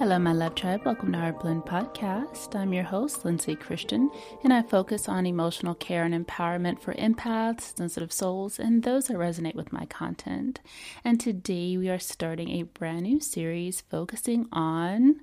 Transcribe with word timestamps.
Hello, 0.00 0.18
my 0.18 0.32
love 0.32 0.54
tribe. 0.54 0.86
Welcome 0.86 1.12
to 1.12 1.18
Heartblend 1.18 1.66
podcast. 1.66 2.58
I'm 2.58 2.72
your 2.72 2.84
host, 2.84 3.22
Lindsay 3.22 3.54
Christian, 3.54 4.10
and 4.42 4.50
I 4.50 4.62
focus 4.62 5.10
on 5.10 5.26
emotional 5.26 5.74
care 5.74 6.04
and 6.04 6.14
empowerment 6.14 6.80
for 6.80 6.94
empaths, 6.94 7.76
sensitive 7.76 8.10
souls, 8.10 8.58
and 8.58 8.82
those 8.82 9.08
that 9.08 9.18
resonate 9.18 9.56
with 9.56 9.74
my 9.74 9.84
content. 9.84 10.60
And 11.04 11.20
today 11.20 11.76
we 11.76 11.90
are 11.90 11.98
starting 11.98 12.48
a 12.48 12.62
brand 12.62 13.02
new 13.02 13.20
series 13.20 13.82
focusing 13.82 14.46
on 14.52 15.20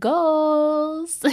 goals. 0.00 1.24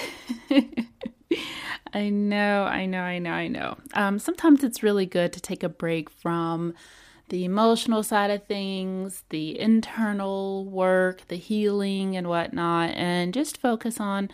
I 1.91 2.09
know, 2.09 2.65
I 2.65 2.85
know, 2.85 3.01
I 3.01 3.17
know, 3.17 3.31
I 3.31 3.47
know. 3.47 3.77
Um, 3.95 4.19
sometimes 4.19 4.63
it's 4.63 4.83
really 4.83 5.07
good 5.07 5.33
to 5.33 5.41
take 5.41 5.63
a 5.63 5.69
break 5.69 6.11
from 6.11 6.75
the 7.33 7.45
emotional 7.45 8.03
side 8.03 8.29
of 8.29 8.43
things, 8.43 9.23
the 9.29 9.59
internal 9.59 10.65
work, 10.65 11.27
the 11.29 11.35
healing, 11.35 12.15
and 12.15 12.27
whatnot, 12.27 12.91
and 12.91 13.33
just 13.33 13.57
focus 13.57 13.99
on 13.99 14.29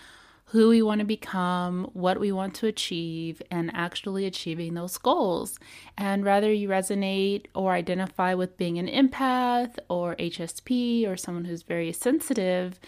who 0.47 0.67
we 0.67 0.81
want 0.81 0.99
to 0.99 1.05
become, 1.05 1.89
what 1.93 2.19
we 2.19 2.29
want 2.29 2.53
to 2.53 2.67
achieve, 2.67 3.41
and 3.49 3.71
actually 3.73 4.25
achieving 4.25 4.73
those 4.73 4.97
goals. 4.97 5.57
And 5.97 6.25
whether 6.25 6.51
you 6.51 6.67
resonate 6.67 7.45
or 7.55 7.71
identify 7.71 8.33
with 8.33 8.57
being 8.57 8.77
an 8.77 8.89
empath 8.89 9.79
or 9.87 10.17
HSP 10.17 11.07
or 11.07 11.15
someone 11.15 11.45
who's 11.45 11.63
very 11.63 11.93
sensitive, 11.93 12.81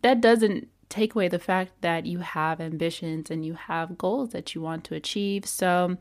that 0.00 0.22
doesn't 0.22 0.68
take 0.88 1.14
away 1.14 1.28
the 1.28 1.38
fact 1.38 1.72
that 1.82 2.06
you 2.06 2.20
have 2.20 2.58
ambitions 2.58 3.30
and 3.30 3.44
you 3.44 3.52
have 3.52 3.98
goals 3.98 4.30
that 4.30 4.54
you 4.54 4.62
want 4.62 4.82
to 4.84 4.94
achieve. 4.94 5.44
So, 5.44 5.98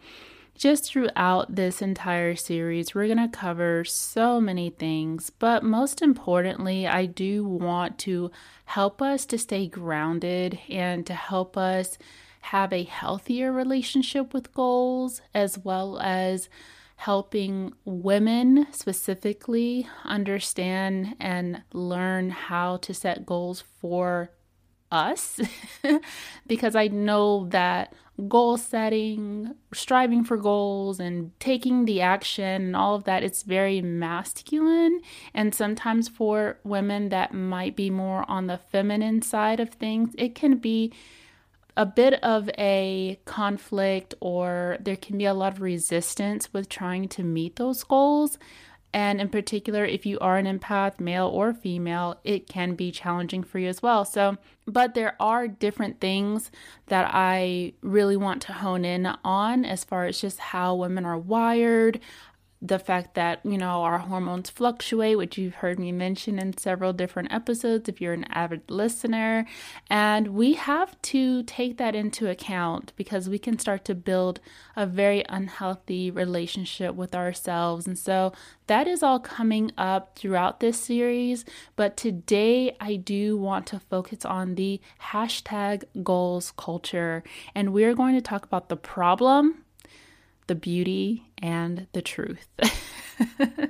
just 0.56 0.86
throughout 0.86 1.56
this 1.56 1.82
entire 1.82 2.36
series, 2.36 2.96
we're 2.96 3.08
going 3.08 3.18
to 3.18 3.38
cover 3.38 3.84
so 3.84 4.40
many 4.40 4.70
things, 4.70 5.30
but 5.30 5.64
most 5.64 6.02
importantly, 6.02 6.88
I 6.88 7.06
do 7.06 7.44
want 7.44 8.00
to 8.00 8.32
help 8.66 9.02
us 9.02 9.26
to 9.28 9.38
stay 9.38 9.68
grounded 9.68 10.60
and 10.70 11.06
to 11.08 11.14
help 11.14 11.58
us 11.58 11.98
have 12.42 12.72
a 12.72 12.84
healthier 12.84 13.52
relationship 13.52 14.34
with 14.34 14.54
goals, 14.54 15.22
as 15.34 15.58
well 15.58 16.00
as 16.00 16.48
helping 16.98 17.74
women 17.84 18.68
specifically 18.72 19.88
understand 20.06 21.16
and 21.20 21.62
learn 21.74 22.30
how 22.30 22.78
to 22.78 22.94
set 22.94 23.26
goals 23.26 23.64
for 23.82 24.32
us. 24.92 25.40
Because 26.48 26.76
I 26.76 26.88
know 26.88 27.48
that 27.50 27.94
goal 28.28 28.58
setting, 28.58 29.56
striving 29.74 30.24
for 30.24 30.38
goals, 30.38 31.00
and 31.00 31.38
taking 31.40 31.86
the 31.86 32.02
action 32.02 32.66
and 32.66 32.76
all 32.76 32.96
of 32.96 33.04
that, 33.04 33.24
it's 33.24 33.44
very 33.44 33.82
masculine. 33.82 35.02
And 35.34 35.54
sometimes 35.54 36.08
for 36.08 36.58
women 36.64 37.10
that 37.10 37.34
might 37.34 37.76
be 37.76 37.90
more 37.90 38.30
on 38.30 38.48
the 38.48 38.58
feminine 38.58 39.22
side 39.22 39.60
of 39.60 39.70
things, 39.70 40.16
it 40.18 40.36
can 40.36 40.58
be 40.58 40.94
a 41.78 41.86
bit 41.86 42.14
of 42.24 42.50
a 42.58 43.20
conflict 43.26 44.14
or 44.22 44.78
there 44.80 44.96
can 44.96 45.18
be 45.18 45.26
a 45.26 45.34
lot 45.34 45.54
of 45.54 45.62
resistance 45.62 46.54
with 46.54 46.70
trying 46.70 47.08
to 47.10 47.24
meet 47.24 47.58
those 47.58 47.84
goals. 47.84 48.38
And 48.96 49.20
in 49.20 49.28
particular, 49.28 49.84
if 49.84 50.06
you 50.06 50.18
are 50.20 50.38
an 50.38 50.46
empath, 50.46 51.02
male 51.02 51.28
or 51.28 51.54
female, 51.54 52.18
it 52.24 52.48
can 52.48 52.76
be 52.76 52.94
challenging 52.94 53.44
for 53.44 53.60
you 53.60 53.68
as 53.68 53.84
well. 53.84 54.06
So, 54.06 54.38
but 54.66 54.94
there 54.94 55.18
are 55.20 55.50
different 55.50 56.00
things 56.00 56.50
that 56.86 57.12
I 57.14 57.74
really 57.82 58.16
want 58.16 58.42
to 58.44 58.54
hone 58.54 58.86
in 58.86 59.06
on 59.26 59.66
as 59.66 59.84
far 59.84 60.06
as 60.06 60.22
just 60.22 60.40
how 60.40 60.76
women 60.76 61.04
are 61.04 61.18
wired, 61.18 62.00
the 62.62 62.80
fact 62.80 63.16
that, 63.16 63.42
you 63.44 63.58
know, 63.58 63.84
our 63.84 64.00
hormones 64.00 64.50
fluctuate, 64.50 65.18
which 65.18 65.38
you've 65.38 65.56
heard 65.56 65.78
me 65.78 65.92
mention 65.92 66.40
in 66.40 66.58
several 66.58 66.94
different 66.94 67.32
episodes 67.32 67.90
if 67.90 68.00
you're 68.00 68.14
an 68.14 68.24
avid 68.26 68.62
listener. 68.70 69.46
And 69.90 70.30
we 70.30 70.54
have 70.54 71.00
to 71.04 71.44
take 71.44 71.78
that 71.78 71.96
into 71.96 72.30
account 72.30 72.94
because 72.96 73.30
we 73.30 73.38
can 73.38 73.60
start 73.60 73.86
to 73.86 73.96
build 73.96 74.40
a 74.76 74.86
very 74.86 75.24
unhealthy 75.28 76.10
relationship 76.10 76.96
with 76.96 77.14
ourselves. 77.14 77.88
And 77.88 77.98
so 77.98 78.32
that 78.68 78.88
is 78.88 79.04
all 79.04 79.20
coming 79.20 79.72
up 79.78 80.18
throughout 80.18 80.60
this 80.60 80.80
series. 80.80 81.46
But 81.76 81.98
today 81.98 82.76
I 82.80 82.96
do 82.96 83.38
want 83.38 83.68
to 83.68 83.80
focus 83.80 84.26
on 84.26 84.56
the 84.56 84.80
hashtag 85.12 85.84
goals 86.04 86.54
culture. 86.58 87.24
And 87.54 87.74
we're 87.74 87.94
going 87.94 88.16
to 88.16 88.22
talk 88.22 88.46
about 88.46 88.70
the 88.70 88.78
problem 88.78 89.65
the 90.48 90.56
beauty, 90.56 91.32
and 91.38 91.88
the 91.94 92.02
truth. 92.02 92.48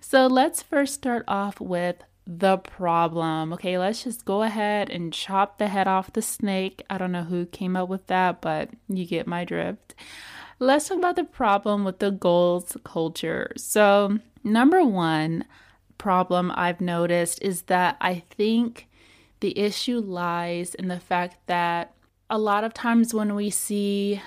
so 0.00 0.26
let's 0.26 0.62
first 0.62 0.94
start 0.94 1.24
off 1.28 1.60
with 1.60 1.96
the 2.26 2.58
problem. 2.58 3.52
Okay, 3.52 3.78
let's 3.78 4.04
just 4.04 4.24
go 4.24 4.42
ahead 4.42 4.90
and 4.90 5.12
chop 5.12 5.58
the 5.58 5.68
head 5.68 5.88
off 5.88 6.12
the 6.12 6.22
snake. 6.22 6.82
I 6.88 6.98
don't 6.98 7.12
know 7.12 7.24
who 7.24 7.46
came 7.46 7.76
up 7.76 7.88
with 7.88 8.06
that, 8.06 8.40
but 8.40 8.70
you 8.88 9.04
get 9.06 9.26
my 9.26 9.44
drift. 9.44 9.94
Let's 10.58 10.88
talk 10.88 10.98
about 10.98 11.16
the 11.16 11.24
problem 11.24 11.84
with 11.84 11.98
the 11.98 12.10
goals 12.10 12.76
culture. 12.84 13.52
So, 13.56 14.18
number 14.44 14.84
one 14.84 15.44
problem 15.98 16.52
I've 16.54 16.80
noticed 16.80 17.42
is 17.42 17.62
that 17.62 17.96
I 18.00 18.22
think 18.30 18.88
the 19.40 19.58
issue 19.58 19.98
lies 19.98 20.74
in 20.74 20.88
the 20.88 21.00
fact 21.00 21.38
that 21.46 21.94
a 22.28 22.38
lot 22.38 22.62
of 22.62 22.74
times 22.74 23.12
when 23.12 23.34
we 23.34 23.50
see 23.50 24.20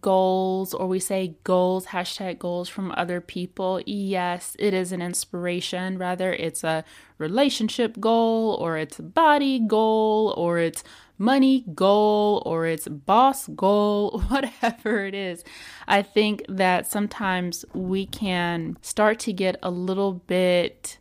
goals 0.00 0.74
or 0.74 0.86
we 0.86 0.98
say 0.98 1.36
goals, 1.44 1.86
hashtag 1.86 2.38
goals 2.38 2.68
from 2.68 2.92
other 2.96 3.20
people, 3.20 3.80
yes, 3.86 4.56
it 4.58 4.74
is 4.74 4.92
an 4.92 5.02
inspiration. 5.02 5.98
Rather, 5.98 6.32
it's 6.32 6.64
a 6.64 6.84
relationship 7.18 7.98
goal 8.00 8.54
or 8.60 8.76
it's 8.76 8.98
a 8.98 9.02
body 9.02 9.58
goal 9.58 10.34
or 10.36 10.58
it's 10.58 10.84
money 11.18 11.64
goal 11.74 12.42
or 12.46 12.66
it's 12.66 12.88
boss 12.88 13.46
goal, 13.48 14.20
whatever 14.28 15.04
it 15.04 15.14
is. 15.14 15.44
I 15.86 16.02
think 16.02 16.44
that 16.48 16.90
sometimes 16.90 17.64
we 17.74 18.06
can 18.06 18.76
start 18.80 19.18
to 19.20 19.32
get 19.32 19.56
a 19.62 19.70
little 19.70 20.14
bit 20.14 20.98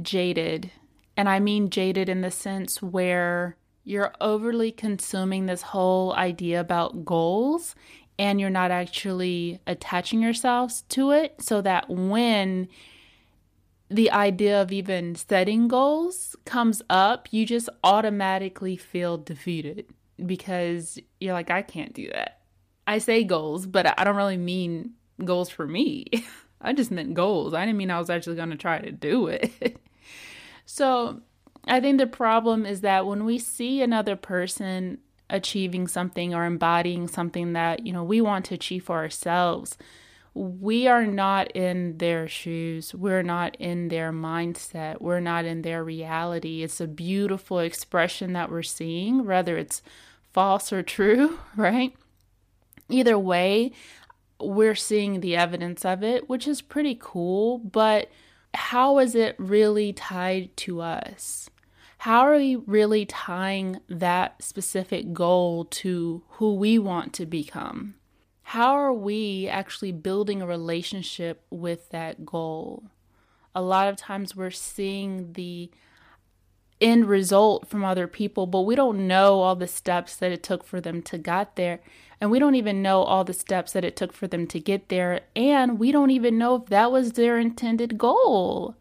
jaded. 0.00 0.70
And 1.16 1.28
I 1.28 1.40
mean 1.40 1.70
jaded 1.70 2.08
in 2.08 2.20
the 2.20 2.30
sense 2.30 2.82
where 2.82 3.56
you're 3.86 4.12
overly 4.20 4.72
consuming 4.72 5.46
this 5.46 5.62
whole 5.62 6.12
idea 6.14 6.60
about 6.60 7.04
goals 7.04 7.74
and 8.18 8.40
you're 8.40 8.50
not 8.50 8.70
actually 8.70 9.60
attaching 9.66 10.22
yourselves 10.22 10.82
to 10.88 11.10
it 11.10 11.34
so 11.40 11.60
that 11.60 11.88
when 11.90 12.68
the 13.88 14.10
idea 14.10 14.60
of 14.60 14.72
even 14.72 15.14
setting 15.14 15.68
goals 15.68 16.34
comes 16.44 16.82
up, 16.90 17.28
you 17.30 17.46
just 17.46 17.68
automatically 17.84 18.76
feel 18.76 19.16
defeated 19.16 19.86
because 20.24 20.98
you're 21.20 21.34
like, 21.34 21.50
I 21.50 21.62
can't 21.62 21.92
do 21.92 22.08
that. 22.08 22.40
I 22.86 22.98
say 22.98 23.24
goals, 23.24 23.66
but 23.66 23.98
I 23.98 24.04
don't 24.04 24.16
really 24.16 24.36
mean 24.36 24.92
goals 25.24 25.50
for 25.50 25.66
me. 25.66 26.06
I 26.60 26.72
just 26.72 26.90
meant 26.90 27.14
goals. 27.14 27.54
I 27.54 27.64
didn't 27.64 27.78
mean 27.78 27.90
I 27.90 27.98
was 27.98 28.10
actually 28.10 28.36
going 28.36 28.50
to 28.50 28.56
try 28.56 28.78
to 28.78 28.90
do 28.90 29.26
it. 29.26 29.78
so 30.66 31.20
I 31.66 31.80
think 31.80 31.98
the 31.98 32.06
problem 32.06 32.64
is 32.64 32.80
that 32.80 33.06
when 33.06 33.24
we 33.24 33.38
see 33.38 33.82
another 33.82 34.16
person 34.16 34.98
achieving 35.28 35.88
something 35.88 36.34
or 36.34 36.44
embodying 36.44 37.08
something 37.08 37.52
that 37.54 37.86
you 37.86 37.92
know 37.92 38.04
we 38.04 38.20
want 38.20 38.44
to 38.46 38.54
achieve 38.54 38.84
for 38.84 38.96
ourselves. 38.96 39.76
We 40.34 40.86
are 40.86 41.06
not 41.06 41.50
in 41.52 41.96
their 41.96 42.28
shoes. 42.28 42.94
We're 42.94 43.22
not 43.22 43.56
in 43.56 43.88
their 43.88 44.12
mindset. 44.12 45.00
We're 45.00 45.20
not 45.20 45.46
in 45.46 45.62
their 45.62 45.82
reality. 45.82 46.62
It's 46.62 46.80
a 46.80 46.86
beautiful 46.86 47.58
expression 47.60 48.34
that 48.34 48.50
we're 48.50 48.62
seeing 48.62 49.24
whether 49.24 49.56
it's 49.56 49.82
false 50.32 50.72
or 50.72 50.82
true 50.82 51.38
right? 51.56 51.94
Either 52.88 53.18
way 53.18 53.72
we're 54.40 54.74
seeing 54.74 55.20
the 55.20 55.36
evidence 55.36 55.84
of 55.84 56.02
it 56.02 56.28
which 56.28 56.46
is 56.46 56.60
pretty 56.60 56.96
cool 57.00 57.58
but 57.58 58.10
how 58.54 58.98
is 58.98 59.14
it 59.14 59.34
really 59.38 59.92
tied 59.92 60.54
to 60.56 60.80
us 60.80 61.48
how 62.06 62.20
are 62.20 62.36
we 62.36 62.54
really 62.54 63.04
tying 63.04 63.80
that 63.88 64.40
specific 64.40 65.12
goal 65.12 65.64
to 65.64 66.22
who 66.28 66.54
we 66.54 66.78
want 66.78 67.12
to 67.12 67.26
become? 67.26 67.96
How 68.44 68.76
are 68.76 68.92
we 68.92 69.48
actually 69.48 69.90
building 69.90 70.40
a 70.40 70.46
relationship 70.46 71.44
with 71.50 71.90
that 71.90 72.24
goal? 72.24 72.84
A 73.56 73.60
lot 73.60 73.88
of 73.88 73.96
times 73.96 74.36
we're 74.36 74.52
seeing 74.52 75.32
the 75.32 75.68
end 76.80 77.06
result 77.06 77.66
from 77.66 77.84
other 77.84 78.06
people, 78.06 78.46
but 78.46 78.60
we 78.60 78.76
don't 78.76 79.08
know 79.08 79.40
all 79.40 79.56
the 79.56 79.66
steps 79.66 80.14
that 80.14 80.30
it 80.30 80.44
took 80.44 80.62
for 80.62 80.80
them 80.80 81.02
to 81.02 81.18
get 81.18 81.56
there. 81.56 81.80
And 82.20 82.30
we 82.30 82.38
don't 82.38 82.54
even 82.54 82.82
know 82.82 83.02
all 83.02 83.24
the 83.24 83.32
steps 83.32 83.72
that 83.72 83.84
it 83.84 83.96
took 83.96 84.12
for 84.12 84.28
them 84.28 84.46
to 84.46 84.60
get 84.60 84.90
there. 84.90 85.22
And 85.34 85.76
we 85.76 85.90
don't 85.90 86.12
even 86.12 86.38
know 86.38 86.54
if 86.54 86.66
that 86.66 86.92
was 86.92 87.14
their 87.14 87.36
intended 87.36 87.98
goal. 87.98 88.76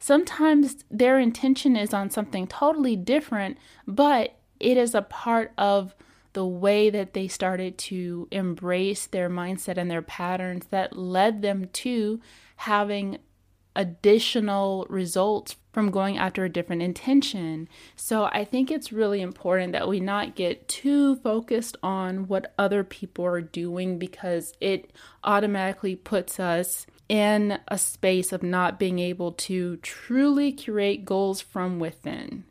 Sometimes 0.00 0.84
their 0.90 1.18
intention 1.18 1.76
is 1.76 1.92
on 1.92 2.10
something 2.10 2.46
totally 2.46 2.96
different, 2.96 3.58
but 3.86 4.36
it 4.58 4.76
is 4.76 4.94
a 4.94 5.02
part 5.02 5.52
of 5.58 5.94
the 6.32 6.46
way 6.46 6.90
that 6.90 7.12
they 7.12 7.28
started 7.28 7.76
to 7.76 8.26
embrace 8.30 9.06
their 9.06 9.28
mindset 9.28 9.76
and 9.76 9.90
their 9.90 10.02
patterns 10.02 10.66
that 10.66 10.96
led 10.96 11.42
them 11.42 11.68
to 11.72 12.20
having 12.56 13.18
additional 13.76 14.86
results 14.88 15.56
from 15.72 15.90
going 15.90 16.18
after 16.18 16.44
a 16.44 16.50
different 16.50 16.82
intention. 16.82 17.68
So 17.94 18.24
I 18.24 18.44
think 18.44 18.70
it's 18.70 18.92
really 18.92 19.20
important 19.20 19.72
that 19.72 19.88
we 19.88 20.00
not 20.00 20.34
get 20.34 20.66
too 20.68 21.16
focused 21.16 21.76
on 21.82 22.26
what 22.26 22.52
other 22.58 22.82
people 22.82 23.24
are 23.24 23.40
doing 23.40 23.98
because 23.98 24.52
it 24.60 24.92
automatically 25.22 25.94
puts 25.94 26.40
us 26.40 26.86
in 27.08 27.58
a 27.68 27.78
space 27.78 28.32
of 28.32 28.42
not 28.42 28.78
being 28.78 28.98
able 28.98 29.32
to 29.32 29.76
truly 29.78 30.52
create 30.52 31.04
goals 31.04 31.40
from 31.40 31.78
within. 31.78 32.44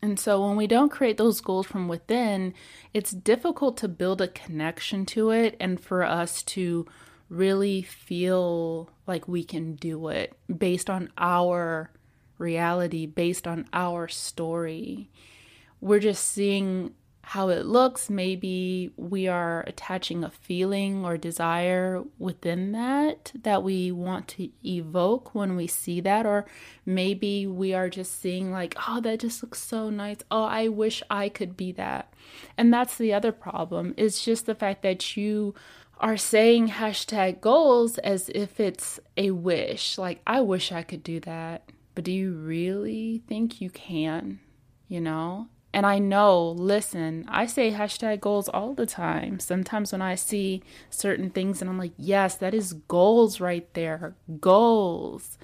And 0.00 0.18
so 0.18 0.46
when 0.46 0.56
we 0.56 0.68
don't 0.68 0.90
create 0.90 1.16
those 1.16 1.40
goals 1.40 1.66
from 1.66 1.88
within, 1.88 2.54
it's 2.94 3.10
difficult 3.10 3.76
to 3.78 3.88
build 3.88 4.20
a 4.20 4.28
connection 4.28 5.04
to 5.06 5.30
it 5.30 5.56
and 5.58 5.80
for 5.80 6.04
us 6.04 6.42
to 6.44 6.86
really 7.28 7.82
feel 7.82 8.90
like 9.06 9.28
we 9.28 9.44
can 9.44 9.74
do 9.74 10.08
it 10.08 10.36
based 10.54 10.88
on 10.88 11.10
our 11.18 11.90
reality, 12.38 13.06
based 13.06 13.46
on 13.46 13.66
our 13.72 14.08
story. 14.08 15.10
We're 15.80 16.00
just 16.00 16.24
seeing 16.24 16.94
how 17.22 17.50
it 17.50 17.66
looks. 17.66 18.08
Maybe 18.08 18.90
we 18.96 19.28
are 19.28 19.62
attaching 19.66 20.24
a 20.24 20.30
feeling 20.30 21.04
or 21.04 21.18
desire 21.18 22.02
within 22.18 22.72
that 22.72 23.32
that 23.42 23.62
we 23.62 23.92
want 23.92 24.28
to 24.28 24.48
evoke 24.64 25.34
when 25.34 25.54
we 25.54 25.66
see 25.66 26.00
that. 26.00 26.24
Or 26.24 26.46
maybe 26.86 27.46
we 27.46 27.74
are 27.74 27.90
just 27.90 28.18
seeing, 28.22 28.50
like, 28.50 28.74
oh, 28.88 29.02
that 29.02 29.20
just 29.20 29.42
looks 29.42 29.60
so 29.60 29.90
nice. 29.90 30.18
Oh, 30.30 30.44
I 30.44 30.68
wish 30.68 31.02
I 31.10 31.28
could 31.28 31.54
be 31.54 31.70
that. 31.72 32.14
And 32.56 32.72
that's 32.72 32.96
the 32.96 33.12
other 33.12 33.32
problem. 33.32 33.92
It's 33.98 34.24
just 34.24 34.46
the 34.46 34.54
fact 34.54 34.82
that 34.82 35.14
you 35.14 35.54
are 36.00 36.16
saying 36.16 36.68
hashtag 36.68 37.40
goals 37.40 37.98
as 37.98 38.30
if 38.34 38.60
it's 38.60 39.00
a 39.16 39.32
wish. 39.32 39.98
Like, 39.98 40.20
I 40.26 40.40
wish 40.40 40.72
I 40.72 40.82
could 40.82 41.02
do 41.02 41.20
that. 41.20 41.70
But 41.94 42.04
do 42.04 42.12
you 42.12 42.32
really 42.32 43.22
think 43.26 43.60
you 43.60 43.70
can? 43.70 44.40
You 44.86 45.00
know? 45.00 45.48
And 45.72 45.84
I 45.84 45.98
know, 45.98 46.50
listen, 46.50 47.24
I 47.28 47.46
say 47.46 47.72
hashtag 47.72 48.20
goals 48.20 48.48
all 48.48 48.72
the 48.74 48.86
time. 48.86 49.38
Sometimes 49.38 49.92
when 49.92 50.00
I 50.00 50.14
see 50.14 50.62
certain 50.88 51.30
things 51.30 51.60
and 51.60 51.68
I'm 51.68 51.78
like, 51.78 51.92
yes, 51.96 52.36
that 52.36 52.54
is 52.54 52.72
goals 52.72 53.40
right 53.40 53.72
there. 53.74 54.16
Goals. 54.40 55.36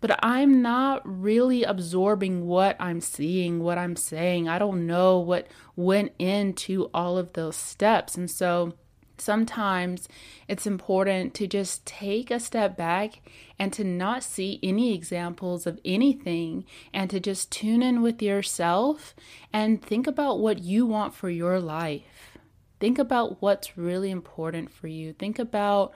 But 0.00 0.18
I'm 0.22 0.62
not 0.62 1.02
really 1.04 1.62
absorbing 1.64 2.46
what 2.46 2.76
I'm 2.78 3.00
seeing, 3.00 3.60
what 3.60 3.78
I'm 3.78 3.96
saying. 3.96 4.48
I 4.48 4.58
don't 4.58 4.86
know 4.86 5.18
what 5.18 5.48
went 5.76 6.12
into 6.18 6.90
all 6.92 7.18
of 7.18 7.32
those 7.32 7.56
steps. 7.56 8.16
And 8.16 8.30
so 8.30 8.74
sometimes 9.18 10.08
it's 10.48 10.66
important 10.66 11.34
to 11.34 11.46
just 11.46 11.84
take 11.86 12.30
a 12.30 12.40
step 12.40 12.76
back 12.76 13.20
and 13.58 13.72
to 13.72 13.84
not 13.84 14.22
see 14.22 14.58
any 14.62 14.94
examples 14.94 15.66
of 15.66 15.80
anything 15.84 16.64
and 16.92 17.10
to 17.10 17.20
just 17.20 17.50
tune 17.52 17.82
in 17.82 18.02
with 18.02 18.22
yourself 18.22 19.14
and 19.52 19.82
think 19.82 20.06
about 20.06 20.40
what 20.40 20.62
you 20.62 20.86
want 20.86 21.14
for 21.14 21.30
your 21.30 21.60
life. 21.60 22.38
Think 22.80 22.98
about 22.98 23.40
what's 23.40 23.78
really 23.78 24.10
important 24.10 24.72
for 24.72 24.88
you. 24.88 25.12
Think 25.12 25.38
about 25.38 25.92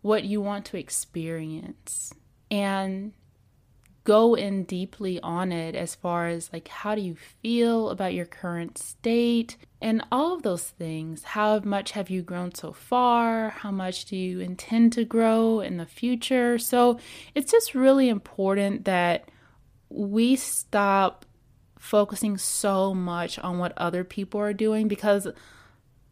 what 0.00 0.24
you 0.24 0.40
want 0.40 0.64
to 0.66 0.78
experience. 0.78 2.14
And 2.50 3.12
go 4.10 4.34
in 4.34 4.64
deeply 4.64 5.20
on 5.20 5.52
it 5.52 5.76
as 5.76 5.94
far 5.94 6.26
as 6.26 6.52
like 6.52 6.66
how 6.66 6.96
do 6.96 7.00
you 7.00 7.14
feel 7.14 7.90
about 7.90 8.12
your 8.12 8.26
current 8.26 8.76
state 8.76 9.56
and 9.80 10.02
all 10.10 10.34
of 10.34 10.42
those 10.42 10.64
things. 10.64 11.22
How 11.22 11.60
much 11.60 11.92
have 11.92 12.10
you 12.10 12.20
grown 12.20 12.52
so 12.52 12.72
far? 12.72 13.50
How 13.50 13.70
much 13.70 14.06
do 14.06 14.16
you 14.16 14.40
intend 14.40 14.94
to 14.94 15.04
grow 15.04 15.60
in 15.60 15.76
the 15.76 15.86
future? 15.86 16.58
So 16.58 16.98
it's 17.36 17.52
just 17.52 17.72
really 17.76 18.08
important 18.08 18.84
that 18.84 19.28
we 19.90 20.34
stop 20.34 21.24
focusing 21.78 22.36
so 22.36 22.92
much 22.92 23.38
on 23.38 23.58
what 23.58 23.72
other 23.76 24.02
people 24.02 24.40
are 24.40 24.52
doing 24.52 24.88
because 24.88 25.28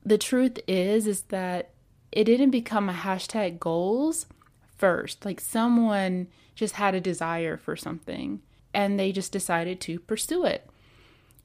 the 0.06 0.18
truth 0.18 0.60
is 0.68 1.08
is 1.08 1.22
that 1.22 1.70
it 2.12 2.24
didn't 2.24 2.50
become 2.50 2.88
a 2.88 2.92
hashtag 2.92 3.58
goals 3.58 4.26
first. 4.78 5.24
Like 5.24 5.40
someone 5.40 6.28
just 6.54 6.74
had 6.74 6.94
a 6.94 7.00
desire 7.00 7.56
for 7.56 7.76
something 7.76 8.40
and 8.72 8.98
they 8.98 9.12
just 9.12 9.32
decided 9.32 9.80
to 9.82 9.98
pursue 9.98 10.44
it. 10.44 10.68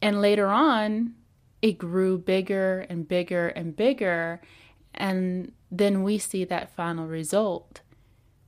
And 0.01 0.21
later 0.21 0.47
on, 0.47 1.15
it 1.62 1.77
grew 1.77 2.18
bigger 2.18 2.85
and 2.89 3.07
bigger 3.07 3.47
and 3.50 3.75
bigger. 3.75 4.41
And 4.94 5.53
then 5.71 6.03
we 6.03 6.18
see 6.18 6.44
that 6.45 6.75
final 6.75 7.07
result. 7.07 7.81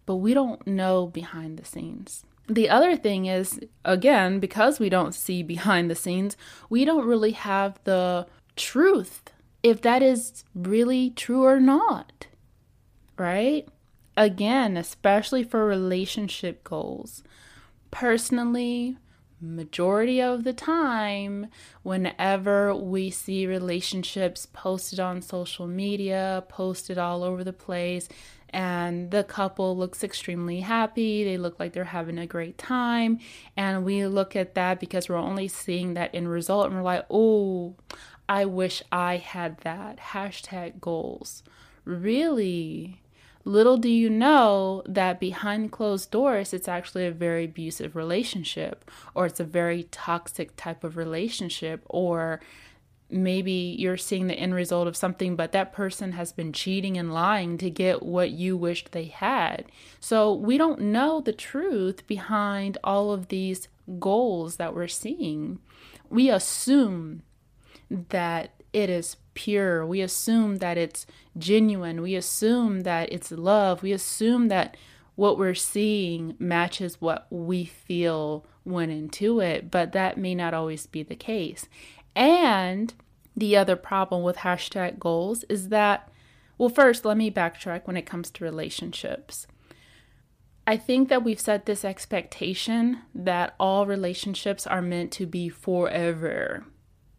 But 0.05 0.17
we 0.17 0.33
don't 0.33 0.65
know 0.67 1.07
behind 1.07 1.57
the 1.57 1.65
scenes. 1.65 2.25
The 2.47 2.69
other 2.69 2.95
thing 2.95 3.25
is, 3.25 3.59
again, 3.83 4.39
because 4.39 4.79
we 4.79 4.89
don't 4.89 5.15
see 5.15 5.41
behind 5.41 5.89
the 5.89 5.95
scenes, 5.95 6.37
we 6.69 6.85
don't 6.85 7.07
really 7.07 7.31
have 7.31 7.79
the 7.85 8.27
truth 8.55 9.31
if 9.63 9.81
that 9.81 10.03
is 10.03 10.43
really 10.53 11.09
true 11.09 11.43
or 11.43 11.59
not. 11.59 12.27
Right? 13.17 13.67
Again, 14.17 14.77
especially 14.77 15.43
for 15.43 15.65
relationship 15.65 16.63
goals. 16.63 17.23
Personally, 17.91 18.97
majority 19.41 20.21
of 20.21 20.43
the 20.43 20.53
time, 20.53 21.47
whenever 21.83 22.73
we 22.75 23.09
see 23.09 23.45
relationships 23.45 24.47
posted 24.51 24.99
on 24.99 25.21
social 25.21 25.67
media, 25.67 26.43
posted 26.49 26.97
all 26.97 27.23
over 27.23 27.43
the 27.43 27.53
place, 27.53 28.07
and 28.49 29.11
the 29.11 29.23
couple 29.23 29.75
looks 29.75 30.03
extremely 30.03 30.61
happy, 30.61 31.23
they 31.23 31.37
look 31.37 31.59
like 31.59 31.73
they're 31.73 31.83
having 31.83 32.17
a 32.17 32.25
great 32.25 32.57
time, 32.57 33.19
and 33.57 33.83
we 33.83 34.05
look 34.07 34.35
at 34.35 34.55
that 34.55 34.79
because 34.79 35.09
we're 35.09 35.17
only 35.17 35.47
seeing 35.47 35.93
that 35.93 36.13
in 36.15 36.27
result, 36.27 36.67
and 36.67 36.75
we're 36.75 36.81
like, 36.81 37.05
oh, 37.09 37.75
I 38.27 38.45
wish 38.45 38.81
I 38.91 39.17
had 39.17 39.59
that. 39.59 39.97
Hashtag 39.97 40.79
goals. 40.79 41.43
Really? 41.83 43.01
Little 43.47 43.77
do 43.77 43.89
you 43.89 44.09
know 44.09 44.81
that 44.87 45.19
behind 45.19 45.71
closed 45.71 46.09
doors, 46.09 46.51
it's 46.51 46.67
actually 46.67 47.05
a 47.05 47.11
very 47.11 47.45
abusive 47.45 47.95
relationship, 47.95 48.89
or 49.13 49.27
it's 49.27 49.39
a 49.39 49.43
very 49.45 49.83
toxic 49.83 50.55
type 50.55 50.83
of 50.83 50.97
relationship, 50.97 51.83
or 51.85 52.41
maybe 53.07 53.75
you're 53.77 53.97
seeing 53.97 54.25
the 54.25 54.33
end 54.33 54.55
result 54.55 54.87
of 54.87 54.97
something, 54.97 55.35
but 55.35 55.51
that 55.51 55.73
person 55.73 56.13
has 56.13 56.31
been 56.31 56.51
cheating 56.51 56.97
and 56.97 57.13
lying 57.13 57.59
to 57.59 57.69
get 57.69 58.01
what 58.01 58.31
you 58.31 58.57
wished 58.57 58.91
they 58.91 59.05
had. 59.05 59.65
So 59.99 60.33
we 60.33 60.57
don't 60.57 60.81
know 60.81 61.21
the 61.21 61.31
truth 61.31 62.07
behind 62.07 62.79
all 62.83 63.11
of 63.11 63.27
these 63.27 63.67
goals 63.99 64.55
that 64.55 64.73
we're 64.73 64.87
seeing. 64.87 65.59
We 66.09 66.31
assume 66.31 67.21
that 67.89 68.63
it 68.73 68.89
is 68.89 69.17
pure. 69.35 69.85
We 69.85 70.01
assume 70.01 70.57
that 70.57 70.77
it's 70.77 71.05
genuine. 71.37 72.01
We 72.01 72.15
assume 72.15 72.81
that 72.81 73.13
it's 73.13 73.31
love. 73.31 73.83
We 73.83 73.91
assume 73.91 74.47
that 74.47 74.75
what 75.15 75.37
we're 75.37 75.53
seeing 75.53 76.35
matches 76.39 76.99
what 76.99 77.27
we 77.29 77.65
feel 77.65 78.45
went 78.65 78.91
into 78.91 79.39
it, 79.39 79.69
but 79.69 79.91
that 79.91 80.17
may 80.17 80.33
not 80.33 80.53
always 80.53 80.87
be 80.87 81.03
the 81.03 81.15
case. 81.15 81.67
And 82.15 82.93
the 83.35 83.55
other 83.55 83.75
problem 83.75 84.23
with 84.23 84.37
hashtag 84.37 84.99
goals 84.99 85.43
is 85.43 85.69
that, 85.69 86.09
well, 86.57 86.69
first, 86.69 87.05
let 87.05 87.17
me 87.17 87.29
backtrack 87.29 87.85
when 87.85 87.97
it 87.97 88.05
comes 88.05 88.31
to 88.31 88.43
relationships. 88.43 89.47
I 90.67 90.77
think 90.77 91.09
that 91.09 91.23
we've 91.23 91.39
set 91.39 91.65
this 91.65 91.85
expectation 91.85 93.01
that 93.13 93.53
all 93.59 93.85
relationships 93.85 94.65
are 94.65 94.81
meant 94.81 95.11
to 95.13 95.27
be 95.27 95.47
forever, 95.47 96.65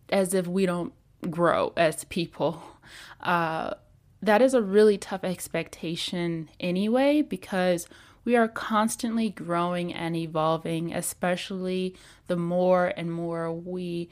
as 0.09 0.35
if 0.35 0.49
we 0.49 0.67
don't 0.67 0.93
grow 1.31 1.73
as 1.77 2.05
people. 2.05 2.63
Uh, 3.21 3.75
that 4.23 4.43
is 4.43 4.55
a 4.55 4.63
really 4.63 4.99
tough 4.99 5.25
expectation 5.25 6.49
anyway, 6.59 7.23
because 7.23 7.89
we 8.25 8.35
are 8.35 8.49
constantly 8.49 9.31
growing 9.31 9.95
and 9.95 10.17
evolving, 10.17 10.93
especially 10.93 11.95
the 12.27 12.37
more 12.37 12.93
and 12.97 13.13
more 13.13 13.53
we 13.53 14.09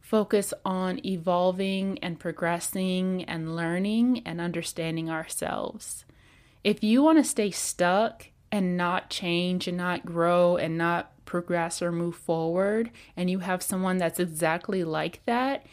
focus 0.00 0.52
on 0.64 1.04
evolving 1.06 1.98
and 2.00 2.18
progressing 2.18 3.24
and 3.24 3.54
learning 3.56 4.22
and 4.24 4.40
understanding 4.40 5.10
ourselves. 5.10 6.04
If 6.64 6.82
you 6.82 7.02
want 7.02 7.18
to 7.18 7.24
stay 7.24 7.50
stuck 7.50 8.26
and 8.50 8.76
not 8.76 9.10
change 9.10 9.66
and 9.66 9.76
not 9.76 10.04
grow 10.04 10.56
and 10.56 10.76
not 10.78 11.12
progress 11.24 11.80
or 11.80 11.92
move 11.92 12.14
forward 12.14 12.90
and 13.16 13.30
you 13.30 13.38
have 13.40 13.62
someone 13.62 13.98
that's 13.98 14.20
exactly 14.20 14.84
like 14.84 15.24
that, 15.26 15.64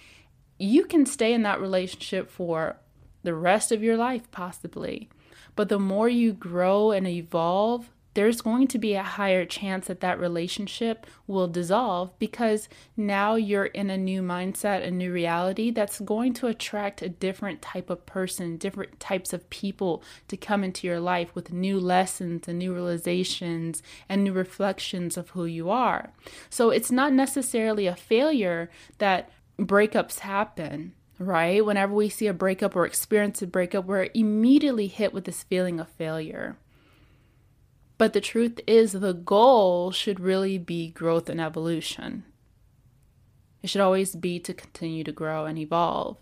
you 0.60 0.84
can 0.84 1.06
stay 1.06 1.34
in 1.34 1.42
that 1.44 1.62
relationship 1.62 2.30
for 2.30 2.78
the 3.24 3.34
rest 3.34 3.72
of 3.72 3.82
your 3.82 3.98
life, 3.98 4.30
possibly. 4.32 5.10
But 5.56 5.70
the 5.70 5.80
more 5.80 6.10
you 6.10 6.34
grow 6.34 6.92
and 6.92 7.08
evolve, 7.08 7.90
there's 8.16 8.42
going 8.42 8.68
to 8.68 8.80
be 8.80 8.96
a 8.96 9.04
higher 9.04 9.46
chance 9.46 9.88
that 9.88 10.02
that 10.02 10.20
relationship 10.20 11.06
will 11.28 11.48
dissolve 11.48 12.12
because 12.18 12.68
now 12.98 13.36
you're 13.36 13.68
in 13.68 13.90
a 13.90 13.98
new 13.98 14.22
mindset, 14.22 14.86
a 14.86 14.92
new 14.92 15.14
reality 15.14 15.70
that's 15.72 16.00
going 16.02 16.34
to 16.34 16.48
attract 16.48 17.02
a 17.02 17.08
different 17.10 17.62
type 17.62 17.90
of 17.90 18.06
person, 18.06 18.58
different 18.58 19.00
types 19.00 19.32
of 19.32 19.50
people 19.50 20.04
to 20.28 20.36
come 20.36 20.64
into 20.64 20.88
your 20.88 21.00
life 21.00 21.34
with 21.36 21.54
new 21.54 21.80
lessons 21.80 22.48
and 22.48 22.60
new 22.60 22.74
realizations 22.74 23.84
and 24.10 24.24
new 24.24 24.34
reflections 24.34 25.16
of 25.16 25.30
who 25.30 25.46
you 25.46 25.70
are. 25.70 26.12
So 26.50 26.72
it's 26.72 26.92
not 26.92 27.14
necessarily 27.14 27.86
a 27.86 27.96
failure 27.96 28.70
that 28.98 29.30
breakups 29.68 30.20
happen 30.20 30.94
right? 31.20 31.64
Whenever 31.64 31.94
we 31.94 32.10
see 32.10 32.28
a 32.28 32.34
breakup 32.34 32.76
or 32.76 32.86
experience 32.86 33.42
a 33.42 33.48
breakup, 33.48 33.86
we're 33.86 34.10
immediately 34.14 34.88
hit 34.88 35.14
with 35.14 35.26
this 35.26 35.44
feeling 35.44 35.80
of 35.80 35.90
failure. 35.90 36.58
But 37.98 38.14
the 38.14 38.22
truth 38.22 38.62
is, 38.66 38.94
the 38.94 39.14
goal 39.14 39.92
should 39.92 40.22
really 40.22 40.58
be 40.58 40.90
growth 40.92 41.30
and 41.30 41.42
evolution. 41.42 42.24
It 43.62 43.70
should 43.70 43.82
always 43.82 44.16
be 44.16 44.40
to 44.40 44.54
continue 44.54 45.04
to 45.04 45.12
grow 45.12 45.46
and 45.46 45.60
evolve. 45.60 46.18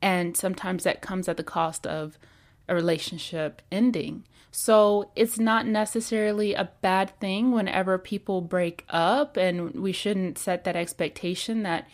And 0.00 0.34
sometimes 0.34 0.84
that 0.84 1.02
comes 1.02 1.28
at 1.28 1.36
the 1.36 1.44
cost 1.44 1.86
of 1.86 2.18
a 2.66 2.74
relationship 2.74 3.60
ending. 3.70 4.24
So 4.50 5.10
it's 5.14 5.38
not 5.38 5.66
necessarily 5.66 6.54
a 6.54 6.70
bad 6.80 7.12
thing 7.20 7.52
whenever 7.52 7.98
people 7.98 8.40
break 8.40 8.86
up, 8.88 9.36
and 9.36 9.72
we 9.74 9.92
shouldn't 9.92 10.38
set 10.38 10.64
that 10.64 10.76
expectation 10.76 11.62
that 11.64 11.86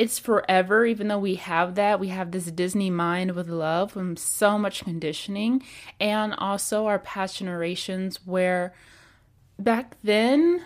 it's 0.00 0.18
forever, 0.18 0.86
even 0.86 1.08
though 1.08 1.18
we 1.18 1.34
have 1.34 1.74
that. 1.74 2.00
We 2.00 2.08
have 2.08 2.30
this 2.30 2.46
Disney 2.46 2.88
mind 2.88 3.32
with 3.32 3.50
love 3.50 3.92
from 3.92 4.16
so 4.16 4.56
much 4.56 4.82
conditioning, 4.82 5.62
and 6.00 6.32
also 6.38 6.86
our 6.86 6.98
past 6.98 7.36
generations 7.36 8.18
where 8.24 8.72
back 9.58 9.98
then 10.02 10.62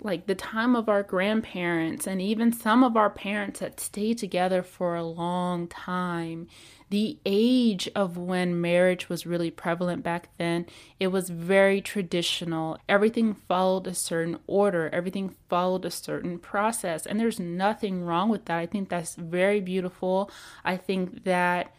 like 0.00 0.26
the 0.26 0.34
time 0.34 0.74
of 0.74 0.88
our 0.88 1.02
grandparents 1.02 2.06
and 2.06 2.22
even 2.22 2.54
some 2.54 2.82
of 2.82 2.96
our 2.96 3.10
parents 3.10 3.60
that 3.60 3.78
stayed 3.78 4.16
together 4.16 4.62
for 4.62 4.96
a 4.96 5.04
long 5.04 5.68
time 5.68 6.48
the 6.90 7.18
age 7.24 7.88
of 7.94 8.16
when 8.16 8.60
marriage 8.60 9.08
was 9.08 9.24
really 9.24 9.50
prevalent 9.50 10.02
back 10.02 10.28
then 10.38 10.66
it 10.98 11.06
was 11.06 11.30
very 11.30 11.80
traditional. 11.80 12.76
Everything 12.88 13.32
followed 13.32 13.86
a 13.86 13.94
certain 13.94 14.38
order. 14.46 14.90
Everything 14.92 15.34
followed 15.48 15.84
a 15.84 15.90
certain 15.90 16.38
process. 16.38 17.06
And 17.06 17.18
there's 17.18 17.40
nothing 17.40 18.04
wrong 18.04 18.28
with 18.28 18.44
that. 18.46 18.58
I 18.58 18.66
think 18.66 18.88
that's 18.88 19.14
very 19.14 19.60
beautiful. 19.60 20.30
I 20.64 20.76
think 20.76 21.24
that 21.24 21.74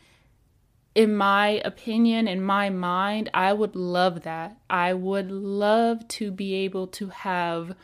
in 0.95 1.15
my 1.15 1.61
opinion, 1.63 2.27
in 2.27 2.41
my 2.41 2.69
mind, 2.69 3.29
I 3.33 3.53
would 3.53 3.75
love 3.75 4.23
that. 4.23 4.57
I 4.69 4.93
would 4.93 5.31
love 5.31 6.07
to 6.09 6.31
be 6.31 6.53
able 6.55 6.87
to 6.87 7.09
have 7.09 7.75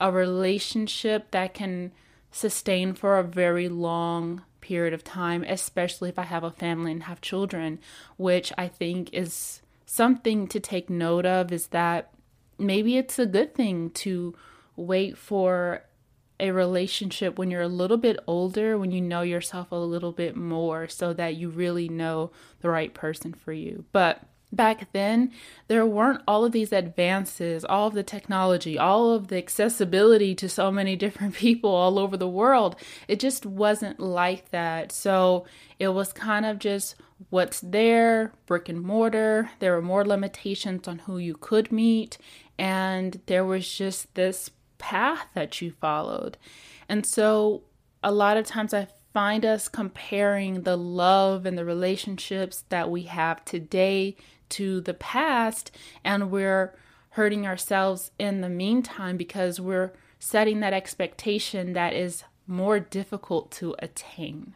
a 0.00 0.10
relationship 0.10 1.30
that 1.30 1.54
can 1.54 1.92
sustain 2.30 2.94
for 2.94 3.18
a 3.18 3.22
very 3.24 3.68
long 3.68 4.42
period 4.64 4.94
of 4.94 5.04
time, 5.04 5.44
especially 5.44 6.08
if 6.08 6.18
I 6.18 6.22
have 6.22 6.42
a 6.42 6.50
family 6.50 6.90
and 6.90 7.02
have 7.04 7.20
children, 7.20 7.78
which 8.16 8.50
I 8.56 8.66
think 8.66 9.12
is 9.12 9.60
something 9.84 10.48
to 10.48 10.58
take 10.58 10.88
note 10.88 11.26
of 11.26 11.52
is 11.52 11.68
that 11.68 12.10
maybe 12.58 12.96
it's 12.96 13.18
a 13.18 13.26
good 13.26 13.54
thing 13.54 13.90
to 13.90 14.34
wait 14.74 15.18
for 15.18 15.84
a 16.40 16.50
relationship 16.50 17.38
when 17.38 17.50
you're 17.50 17.60
a 17.60 17.68
little 17.68 17.98
bit 17.98 18.18
older, 18.26 18.78
when 18.78 18.90
you 18.90 19.00
know 19.00 19.20
yourself 19.20 19.70
a 19.70 19.76
little 19.76 20.12
bit 20.12 20.34
more, 20.34 20.88
so 20.88 21.12
that 21.12 21.36
you 21.36 21.50
really 21.50 21.88
know 21.88 22.30
the 22.60 22.70
right 22.70 22.94
person 22.94 23.34
for 23.34 23.52
you. 23.52 23.84
But 23.92 24.22
back 24.54 24.92
then, 24.92 25.32
there 25.68 25.86
weren't 25.86 26.22
all 26.26 26.44
of 26.44 26.52
these 26.52 26.72
advances, 26.72 27.64
all 27.64 27.88
of 27.88 27.94
the 27.94 28.02
technology, 28.02 28.78
all 28.78 29.12
of 29.12 29.28
the 29.28 29.36
accessibility 29.36 30.34
to 30.36 30.48
so 30.48 30.70
many 30.70 30.96
different 31.04 31.34
people 31.34 31.70
all 31.70 31.98
over 31.98 32.16
the 32.16 32.28
world. 32.28 32.76
It 33.08 33.20
just 33.20 33.44
wasn't 33.46 34.00
like 34.00 34.50
that. 34.50 34.92
So 34.92 35.46
it 35.78 35.88
was 35.88 36.12
kind 36.12 36.46
of 36.46 36.58
just 36.58 36.96
what's 37.30 37.60
there, 37.60 38.32
brick 38.46 38.68
and 38.68 38.80
mortar. 38.80 39.50
There 39.58 39.72
were 39.72 39.82
more 39.82 40.04
limitations 40.04 40.88
on 40.88 41.00
who 41.00 41.18
you 41.18 41.34
could 41.34 41.72
meet. 41.72 42.18
And 42.58 43.20
there 43.26 43.44
was 43.44 43.68
just 43.68 44.14
this 44.14 44.50
path 44.78 45.26
that 45.34 45.60
you 45.60 45.72
followed. 45.80 46.36
And 46.88 47.04
so 47.04 47.62
a 48.02 48.12
lot 48.12 48.36
of 48.36 48.46
times 48.46 48.74
I 48.74 48.88
find 49.14 49.44
us 49.46 49.68
comparing 49.68 50.62
the 50.62 50.76
love 50.76 51.46
and 51.46 51.56
the 51.56 51.64
relationships 51.64 52.64
that 52.68 52.90
we 52.90 53.04
have 53.04 53.44
today 53.44 54.16
to 54.54 54.80
the 54.80 54.94
past 54.94 55.70
and 56.04 56.30
we're 56.30 56.74
hurting 57.10 57.46
ourselves 57.46 58.10
in 58.18 58.40
the 58.40 58.48
meantime 58.48 59.16
because 59.16 59.60
we're 59.60 59.92
setting 60.18 60.60
that 60.60 60.72
expectation 60.72 61.72
that 61.72 61.92
is 61.92 62.24
more 62.46 62.80
difficult 62.80 63.50
to 63.50 63.74
attain. 63.78 64.54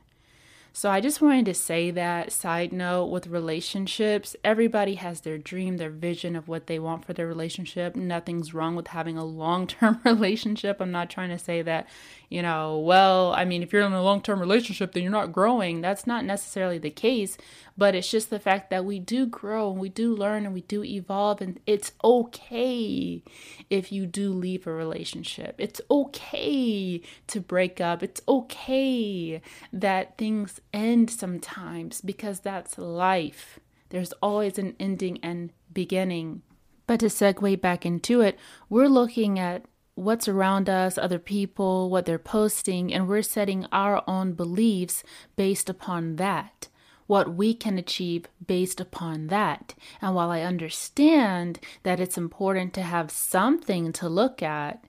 So 0.72 0.90
I 0.90 1.00
just 1.00 1.20
wanted 1.20 1.46
to 1.46 1.54
say 1.54 1.90
that 1.90 2.30
side 2.30 2.72
note 2.72 3.06
with 3.06 3.26
relationships, 3.26 4.36
everybody 4.44 4.94
has 4.94 5.22
their 5.22 5.38
dream, 5.38 5.76
their 5.76 5.90
vision 5.90 6.36
of 6.36 6.46
what 6.46 6.68
they 6.68 6.78
want 6.78 7.04
for 7.04 7.12
their 7.12 7.26
relationship. 7.26 7.96
Nothing's 7.96 8.54
wrong 8.54 8.76
with 8.76 8.88
having 8.88 9.18
a 9.18 9.24
long-term 9.24 10.00
relationship. 10.04 10.80
I'm 10.80 10.92
not 10.92 11.10
trying 11.10 11.30
to 11.30 11.38
say 11.38 11.62
that, 11.62 11.88
you 12.28 12.42
know, 12.42 12.78
well, 12.78 13.32
I 13.32 13.44
mean, 13.44 13.62
if 13.62 13.72
you're 13.72 13.82
in 13.82 13.92
a 13.92 14.02
long-term 14.02 14.38
relationship 14.38 14.92
then 14.92 15.02
you're 15.02 15.10
not 15.10 15.32
growing. 15.32 15.80
That's 15.80 16.06
not 16.06 16.24
necessarily 16.24 16.78
the 16.78 16.90
case, 16.90 17.36
but 17.76 17.94
it's 17.94 18.10
just 18.10 18.30
the 18.30 18.40
fact 18.40 18.70
that 18.70 18.84
we 18.84 18.98
do 18.98 19.26
grow 19.26 19.70
and 19.70 19.80
we 19.80 19.88
do 19.88 20.14
learn 20.14 20.44
and 20.44 20.54
we 20.54 20.62
do 20.62 20.84
evolve 20.84 21.40
and 21.40 21.60
it's 21.66 21.92
okay 22.04 23.22
if 23.70 23.90
you 23.90 24.06
do 24.06 24.32
leave 24.32 24.66
a 24.66 24.72
relationship. 24.72 25.56
It's 25.58 25.80
okay 25.90 27.00
to 27.28 27.40
break 27.40 27.80
up. 27.80 28.02
It's 28.02 28.20
okay 28.28 29.40
that 29.72 30.18
things 30.18 30.60
end 30.72 31.10
sometimes 31.10 32.00
because 32.00 32.40
that's 32.40 32.78
life. 32.78 33.58
There's 33.90 34.12
always 34.22 34.58
an 34.58 34.76
ending 34.78 35.18
and 35.22 35.52
beginning. 35.72 36.42
But 36.86 37.00
to 37.00 37.06
segue 37.06 37.60
back 37.60 37.84
into 37.84 38.20
it, 38.20 38.38
we're 38.68 38.88
looking 38.88 39.38
at 39.38 39.64
what's 39.94 40.28
around 40.28 40.68
us, 40.68 40.96
other 40.96 41.18
people, 41.18 41.90
what 41.90 42.06
they're 42.06 42.18
posting, 42.18 42.94
and 42.94 43.08
we're 43.08 43.22
setting 43.22 43.66
our 43.72 44.02
own 44.06 44.32
beliefs 44.32 45.02
based 45.36 45.68
upon 45.68 46.16
that, 46.16 46.68
what 47.06 47.34
we 47.34 47.52
can 47.52 47.78
achieve 47.78 48.26
based 48.46 48.80
upon 48.80 49.26
that. 49.26 49.74
And 50.00 50.14
while 50.14 50.30
I 50.30 50.42
understand 50.42 51.58
that 51.82 52.00
it's 52.00 52.16
important 52.16 52.72
to 52.74 52.82
have 52.82 53.10
something 53.10 53.92
to 53.94 54.08
look 54.08 54.42
at, 54.42 54.84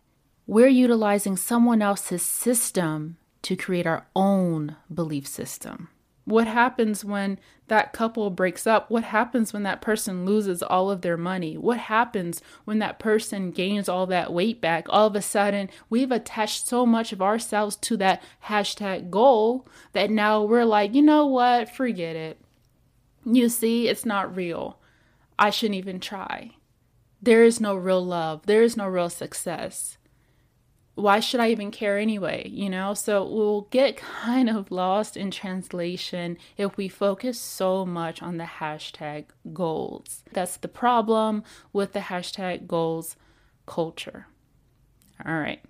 we're 0.45 0.67
utilizing 0.67 1.37
someone 1.37 1.81
else's 1.81 2.23
system 2.23 3.17
to 3.43 3.55
create 3.55 3.87
our 3.87 4.05
own 4.15 4.75
belief 4.93 5.27
system. 5.27 5.89
What 6.25 6.45
happens 6.45 7.03
when 7.03 7.39
that 7.69 7.91
couple 7.91 8.29
breaks 8.29 8.67
up? 8.67 8.91
What 8.91 9.03
happens 9.03 9.51
when 9.51 9.63
that 9.63 9.81
person 9.81 10.27
loses 10.27 10.61
all 10.61 10.91
of 10.91 11.01
their 11.01 11.17
money? 11.17 11.57
What 11.57 11.79
happens 11.79 12.39
when 12.65 12.77
that 12.79 12.99
person 12.99 13.49
gains 13.49 13.89
all 13.89 14.05
that 14.07 14.31
weight 14.31 14.61
back? 14.61 14.85
All 14.89 15.07
of 15.07 15.15
a 15.15 15.23
sudden, 15.23 15.71
we've 15.89 16.11
attached 16.11 16.67
so 16.67 16.85
much 16.85 17.11
of 17.11 17.21
ourselves 17.21 17.75
to 17.77 17.97
that 17.97 18.21
hashtag 18.45 19.09
goal 19.09 19.67
that 19.93 20.11
now 20.11 20.43
we're 20.43 20.65
like, 20.65 20.93
you 20.93 21.01
know 21.01 21.25
what? 21.25 21.73
Forget 21.73 22.15
it. 22.15 22.39
You 23.25 23.49
see, 23.49 23.87
it's 23.87 24.05
not 24.05 24.35
real. 24.35 24.79
I 25.39 25.49
shouldn't 25.49 25.79
even 25.79 25.99
try. 25.99 26.51
There 27.21 27.43
is 27.43 27.59
no 27.59 27.75
real 27.75 28.05
love, 28.05 28.45
there 28.45 28.61
is 28.61 28.77
no 28.77 28.87
real 28.87 29.09
success 29.09 29.97
why 30.99 31.19
should 31.19 31.39
I 31.39 31.49
even 31.49 31.71
care 31.71 31.97
anyway? 31.97 32.47
You 32.49 32.69
know, 32.69 32.93
so 32.93 33.25
we'll 33.25 33.67
get 33.71 33.97
kind 33.97 34.49
of 34.49 34.71
lost 34.71 35.17
in 35.17 35.31
translation 35.31 36.37
if 36.57 36.77
we 36.77 36.87
focus 36.87 37.39
so 37.39 37.85
much 37.85 38.21
on 38.21 38.37
the 38.37 38.43
hashtag 38.43 39.25
goals. 39.53 40.23
That's 40.31 40.57
the 40.57 40.67
problem 40.67 41.43
with 41.73 41.93
the 41.93 41.99
hashtag 41.99 42.67
goals 42.67 43.15
culture. 43.65 44.27
All 45.25 45.37
right. 45.37 45.61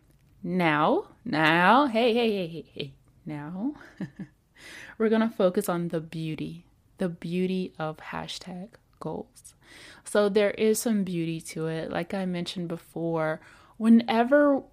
Now, 0.44 1.08
now, 1.26 1.88
hey, 1.88 2.14
hey, 2.14 2.32
hey, 2.32 2.48
hey, 2.48 2.66
hey. 2.74 2.94
Now, 3.26 3.74
we're 4.98 5.10
to 5.10 5.30
focus 5.30 5.68
on 5.68 5.90
the 5.90 6.00
beauty, 6.00 6.66
the 6.98 7.10
beauty 7.10 7.74
of 7.78 7.98
hashtag 7.98 8.70
goals. 9.00 9.56
So 10.04 10.30
there 10.30 10.52
is 10.52 10.80
some 10.80 11.04
beauty 11.04 11.42
to 11.42 11.68
it. 11.68 11.92
Like 11.92 12.14
I 12.14 12.26
mentioned 12.26 12.68
before, 12.68 13.42
whenever 13.78 14.64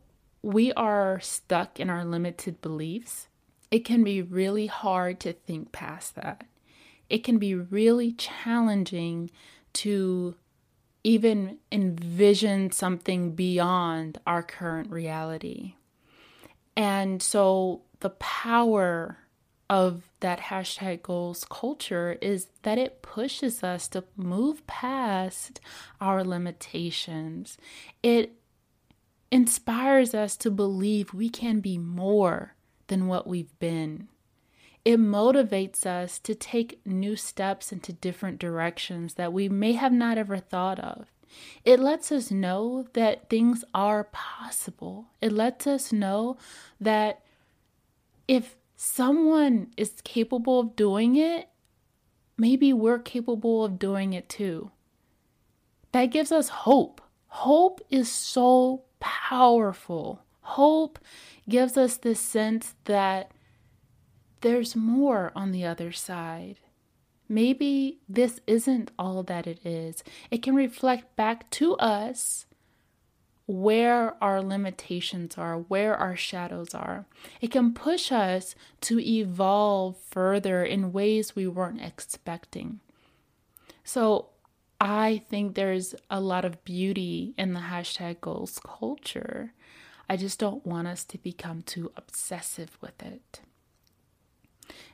we 0.47 0.73
are 0.75 1.19
stuck 1.19 1.81
in 1.81 1.91
our 1.91 2.05
limited 2.05 2.63
beliefs, 2.63 3.27
it 3.73 3.81
can 3.81 4.05
be 4.05 4.23
really 4.23 4.69
hard 4.69 5.19
to 5.19 5.33
think 5.33 5.73
past 5.73 6.15
that. 6.15 6.45
It 7.11 7.25
can 7.25 7.39
be 7.39 7.57
really 7.57 8.13
challenging 8.13 9.33
to 9.73 10.37
even 11.03 11.59
envision 11.73 12.71
something 12.71 13.33
beyond 13.33 14.19
our 14.25 14.41
current 14.41 14.89
reality. 14.89 15.75
And 16.77 17.21
so 17.21 17.83
the 17.99 18.11
power 18.11 19.19
of 19.69 20.05
that 20.21 20.39
hashtag 20.39 21.03
goals 21.03 21.45
culture 21.51 22.19
is 22.23 22.47
that 22.63 22.79
it 22.79 23.03
pushes 23.03 23.65
us 23.65 23.89
to 23.89 24.05
move 24.17 24.65
past 24.69 25.59
our 26.01 26.23
limitations. 26.23 27.59
It 28.01 28.37
inspires 29.37 30.15
us 30.15 30.35
to 30.35 30.51
believe 30.51 31.13
we 31.13 31.29
can 31.29 31.61
be 31.61 31.77
more 31.77 32.55
than 32.87 33.07
what 33.07 33.27
we've 33.27 33.59
been. 33.59 34.09
It 34.83 34.99
motivates 34.99 35.85
us 35.85 36.19
to 36.21 36.35
take 36.35 36.81
new 36.87 37.17
steps 37.17 37.71
into 37.71 37.93
different 37.93 38.39
directions 38.39 39.13
that 39.15 39.35
we 39.35 39.51
may 39.51 39.73
have 39.73 39.93
not 39.93 40.17
ever 40.17 40.39
thought 40.39 40.79
of. 40.79 41.13
It 41.67 41.79
lets 41.81 42.11
us 42.11 42.31
know 42.31 42.87
that 42.95 43.29
things 43.29 43.63
are 43.75 44.05
possible. 44.05 45.09
It 45.21 45.33
lets 45.33 45.67
us 45.67 45.93
know 45.93 46.39
that 46.81 47.23
if 48.27 48.57
someone 48.75 49.67
is 49.77 50.01
capable 50.03 50.61
of 50.61 50.77
doing 50.77 51.17
it, 51.17 51.51
maybe 52.39 52.73
we're 52.73 53.01
capable 53.01 53.67
of 53.67 53.79
doing 53.79 54.15
it 54.15 54.31
too. 54.31 54.71
That 55.93 56.07
gives 56.07 56.33
us 56.33 56.49
hope. 56.49 57.03
Hope 57.27 57.83
is 57.91 58.11
so 58.11 58.86
powerful. 59.01 60.23
Hope 60.41 60.99
gives 61.49 61.77
us 61.77 61.97
this 61.97 62.21
sense 62.21 62.75
that 62.85 63.31
there's 64.41 64.77
more 64.77 65.33
on 65.35 65.53
the 65.53 65.65
other 65.65 65.93
side. 65.93 66.59
Maybe 67.29 67.99
this 68.09 68.41
isn't 68.47 68.93
all 68.99 69.23
that 69.25 69.47
it 69.47 69.65
is. 69.67 70.05
It 70.31 70.43
can 70.43 70.55
reflect 70.55 71.17
back 71.17 71.51
to 71.51 71.75
us 71.77 72.47
where 73.47 74.23
our 74.23 74.43
limitations 74.43 75.39
are, 75.39 75.57
where 75.57 75.97
our 75.97 76.17
shadows 76.17 76.75
are. 76.75 77.07
It 77.41 77.51
can 77.51 77.75
push 77.75 78.11
us 78.11 78.55
to 78.83 78.99
evolve 79.01 79.97
further 79.97 80.65
in 80.65 80.93
ways 80.93 81.37
we 81.37 81.47
weren't 81.47 81.81
expecting. 81.81 82.81
So, 83.85 84.31
I 84.81 85.23
think 85.29 85.55
there's 85.55 85.95
a 86.11 86.21
lot 86.21 86.45
of 86.45 86.65
beauty 86.65 87.35
in 87.39 87.55
the 87.55 87.61
hashtag 87.61 88.21
goals 88.21 88.61
culture. 88.65 89.53
I 90.09 90.17
just 90.17 90.39
don't 90.39 90.65
want 90.67 90.87
us 90.87 91.05
to 91.05 91.19
become 91.19 91.63
too 91.63 91.91
obsessive 91.97 92.77
with 92.81 93.03
it. 93.03 93.41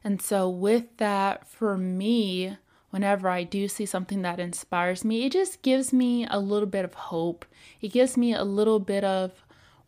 And 0.05 0.21
so, 0.21 0.49
with 0.49 0.97
that, 0.99 1.49
for 1.49 1.77
me, 1.77 2.57
whenever 2.91 3.29
I 3.29 3.43
do 3.43 3.69
see 3.69 3.87
something 3.87 4.23
that 4.23 4.39
inspires 4.39 5.05
me, 5.05 5.25
it 5.27 5.33
just 5.33 5.63
gives 5.63 5.93
me 5.93 6.27
a 6.27 6.39
little 6.39 6.69
bit 6.69 6.85
of 6.85 6.95
hope. 6.95 7.45
It 7.81 7.89
gives 7.93 8.17
me 8.17 8.35
a 8.35 8.45
little 8.45 8.79
bit 8.79 9.03
of 9.03 9.33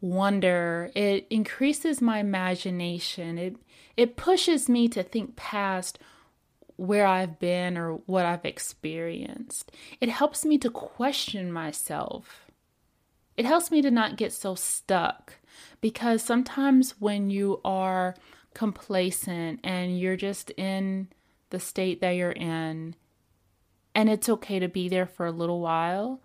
wonder. 0.00 0.90
It 0.94 1.26
increases 1.30 2.00
my 2.00 2.18
imagination. 2.18 3.38
It 3.38 3.56
it 3.96 4.16
pushes 4.16 4.68
me 4.68 4.88
to 4.88 5.02
think 5.02 5.36
past 5.36 5.98
where 6.76 7.06
I've 7.06 7.38
been 7.38 7.78
or 7.78 7.94
what 8.06 8.26
I've 8.26 8.44
experienced. 8.44 9.72
It 10.00 10.08
helps 10.08 10.44
me 10.44 10.58
to 10.58 10.70
question 10.70 11.52
myself. 11.52 12.46
It 13.36 13.44
helps 13.44 13.70
me 13.70 13.82
to 13.82 13.90
not 13.90 14.16
get 14.16 14.32
so 14.32 14.54
stuck 14.54 15.34
because 15.80 16.22
sometimes 16.22 17.00
when 17.00 17.30
you 17.30 17.60
are 17.64 18.14
complacent 18.54 19.60
and 19.64 19.98
you're 19.98 20.16
just 20.16 20.50
in 20.50 21.08
the 21.50 21.60
state 21.60 22.00
that 22.00 22.12
you're 22.12 22.32
in. 22.32 22.94
And 23.94 24.08
it's 24.08 24.28
okay 24.28 24.58
to 24.58 24.68
be 24.68 24.88
there 24.88 25.06
for 25.06 25.26
a 25.26 25.32
little 25.32 25.60
while. 25.60 26.20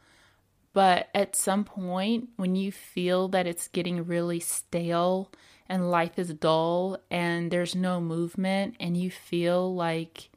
But 0.73 1.09
at 1.13 1.35
some 1.35 1.63
point, 1.63 2.29
when 2.35 2.55
you 2.55 2.71
feel 2.71 3.27
that 3.29 3.47
it's 3.47 3.67
getting 3.67 4.05
really 4.05 4.39
stale 4.39 5.31
and 5.67 5.91
life 5.91 6.17
is 6.17 6.33
dull 6.33 6.97
and 7.11 7.51
there's 7.51 7.75
no 7.75 8.01
movement, 8.01 8.75
and 8.79 8.97
you 8.97 9.11
feel 9.11 9.75
like 9.75 10.28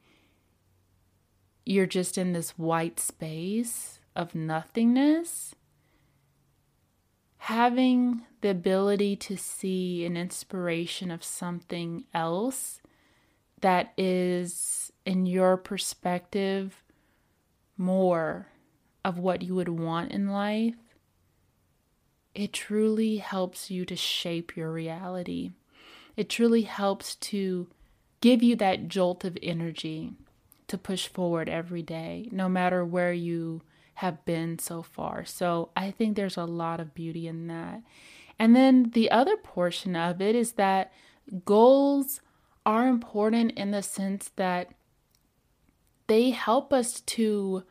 you're 1.65 1.87
just 1.87 2.19
in 2.19 2.33
this 2.33 2.59
white 2.59 2.99
space 2.99 4.01
of 4.17 4.35
nothingness, 4.35 5.55
having 7.39 8.23
the 8.41 8.51
ability 8.51 9.17
to 9.17 9.37
see 9.37 10.05
an 10.05 10.17
inspiration 10.17 11.11
of 11.11 11.25
something 11.25 12.05
else 12.13 12.81
that 13.61 13.93
is, 13.97 14.93
in 15.07 15.25
your 15.27 15.57
perspective, 15.57 16.83
more 17.77 18.49
of 19.05 19.19
what 19.19 19.43
you 19.43 19.55
would 19.55 19.69
want 19.69 20.13
in 20.13 20.29
life, 20.29 20.75
it 22.35 22.53
truly 22.53 23.17
helps 23.19 23.71
you 23.71 23.85
to 23.85 23.97
shape 23.97 24.57
your 24.57 24.73
reality. 24.73 25.53
It 26.17 26.29
truly 26.29 26.63
helps 26.63 27.15
to 27.17 27.69
give 28.21 28.43
you 28.43 28.57
that 28.57 28.89
jolt 28.89 29.25
of 29.25 29.39
energy 29.43 30.13
to 30.73 30.79
push 30.79 31.07
forward 31.07 31.51
every 31.51 31.83
day, 31.83 32.31
no 32.33 32.49
matter 32.49 32.83
where 32.83 33.13
you 33.13 33.61
have 33.97 34.25
been 34.25 34.59
so 34.59 34.83
far. 34.83 35.23
So 35.23 35.69
I 35.77 35.91
think 35.91 36.17
there's 36.17 36.39
a 36.39 36.47
lot 36.47 36.81
of 36.81 36.95
beauty 36.95 37.29
in 37.29 37.47
that. 37.49 37.83
And 38.39 38.57
then 38.57 38.91
the 38.95 39.11
other 39.11 39.37
portion 39.37 39.95
of 39.95 40.23
it 40.23 40.35
is 40.35 40.53
that 40.53 40.91
goals 41.45 42.23
are 42.65 42.89
important 42.89 43.53
in 43.53 43.71
the 43.71 43.83
sense 43.83 44.31
that 44.37 44.73
they 46.07 46.31
help 46.31 46.73
us 46.73 47.03
to 47.03 47.65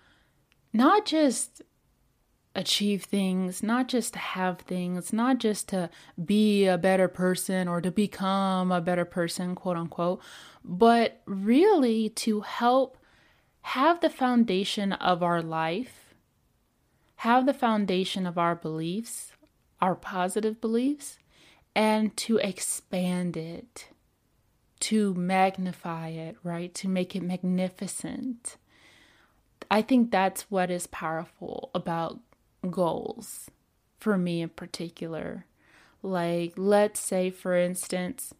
not 0.71 1.07
just 1.07 1.63
achieve 2.55 3.03
things, 3.03 3.63
not 3.63 3.87
just 3.87 4.13
to 4.13 4.19
have 4.19 4.59
things, 4.59 5.13
not 5.13 5.37
just 5.37 5.69
to 5.69 5.89
be 6.23 6.65
a 6.65 6.77
better 6.77 7.07
person 7.07 7.67
or 7.67 7.81
to 7.81 7.91
become 7.91 8.71
a 8.71 8.81
better 8.81 9.05
person, 9.05 9.55
quote 9.55 9.77
unquote, 9.77 10.21
but 10.63 11.21
really 11.25 12.09
to 12.09 12.41
help 12.41 12.97
have 13.61 14.01
the 14.01 14.09
foundation 14.09 14.91
of 14.93 15.23
our 15.23 15.41
life, 15.41 16.13
have 17.17 17.45
the 17.45 17.53
foundation 17.53 18.25
of 18.25 18.37
our 18.37 18.55
beliefs, 18.55 19.31
our 19.79 19.95
positive 19.95 20.59
beliefs, 20.59 21.19
and 21.75 22.17
to 22.17 22.37
expand 22.37 23.37
it 23.37 23.87
to 24.81 25.13
magnify 25.13 26.09
it, 26.09 26.35
right? 26.43 26.73
To 26.75 26.89
make 26.89 27.15
it 27.15 27.23
magnificent. 27.23 28.57
I 29.69 29.81
think 29.81 30.11
that's 30.11 30.49
what 30.49 30.69
is 30.69 30.87
powerful 30.87 31.69
about 31.73 32.19
goals 32.69 33.49
for 33.99 34.17
me 34.17 34.41
in 34.41 34.49
particular. 34.49 35.45
Like, 36.03 36.53
let's 36.55 36.99
say, 36.99 37.29
for 37.29 37.55
instance, 37.55 38.33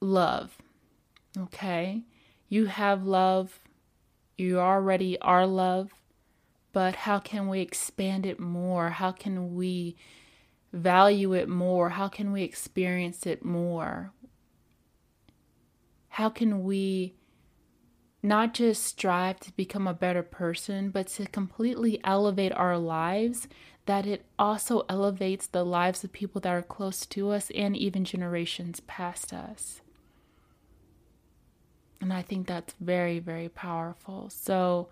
love. 0.00 0.56
Okay? 1.36 2.02
You 2.48 2.66
have 2.66 3.04
love, 3.04 3.60
you 4.36 4.58
already 4.58 5.18
are 5.20 5.46
love, 5.46 5.90
but 6.72 6.94
how 6.96 7.18
can 7.18 7.48
we 7.48 7.60
expand 7.60 8.26
it 8.26 8.40
more? 8.40 8.90
How 8.90 9.12
can 9.12 9.54
we 9.54 9.96
value 10.72 11.32
it 11.32 11.48
more? 11.48 11.90
How 11.90 12.08
can 12.08 12.32
we 12.32 12.42
experience 12.42 13.26
it 13.26 13.44
more? 13.44 14.12
how 16.14 16.28
can 16.28 16.62
we 16.62 17.12
not 18.24 18.54
just 18.54 18.82
strive 18.82 19.38
to 19.38 19.52
become 19.52 19.86
a 19.86 19.92
better 19.92 20.22
person, 20.22 20.88
but 20.88 21.08
to 21.08 21.26
completely 21.26 22.00
elevate 22.04 22.52
our 22.52 22.78
lives, 22.78 23.46
that 23.84 24.06
it 24.06 24.24
also 24.38 24.86
elevates 24.88 25.46
the 25.46 25.62
lives 25.62 26.02
of 26.02 26.10
people 26.10 26.40
that 26.40 26.48
are 26.48 26.62
close 26.62 27.04
to 27.04 27.30
us 27.30 27.50
and 27.54 27.76
even 27.76 28.02
generations 28.02 28.80
past 28.80 29.34
us. 29.34 29.82
And 32.00 32.14
I 32.14 32.22
think 32.22 32.46
that's 32.46 32.74
very, 32.80 33.18
very 33.18 33.50
powerful. 33.50 34.30
So 34.30 34.88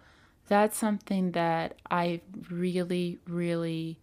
that's 0.49 0.77
something 0.77 1.33
that 1.33 1.79
I 1.91 2.21
really, 2.51 3.19
really 3.27 3.99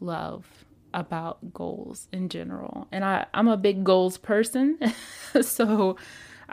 love 0.00 0.64
about 0.92 1.54
goals 1.54 2.08
in 2.12 2.28
general. 2.28 2.88
And 2.90 3.04
I, 3.04 3.26
I'm 3.32 3.46
a 3.46 3.56
big 3.56 3.84
goals 3.84 4.18
person. 4.18 4.80
so 5.40 5.96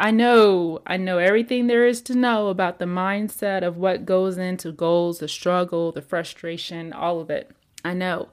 I 0.01 0.11
know, 0.11 0.79
I 0.87 0.95
know 0.95 1.17
everything 1.17 1.67
there 1.67 1.85
is 1.85 2.01
to 2.03 2.15
know 2.15 2.47
about 2.47 2.79
the 2.79 2.85
mindset 2.85 3.63
of 3.63 3.75
what 3.75 4.05
goes 4.05 4.37
into 4.37 4.71
goals, 4.71 5.19
the 5.19 5.27
struggle, 5.27 5.91
the 5.91 6.01
frustration, 6.01 6.93
all 6.93 7.19
of 7.19 7.29
it. 7.29 7.51
I 7.83 7.93
know. 7.93 8.29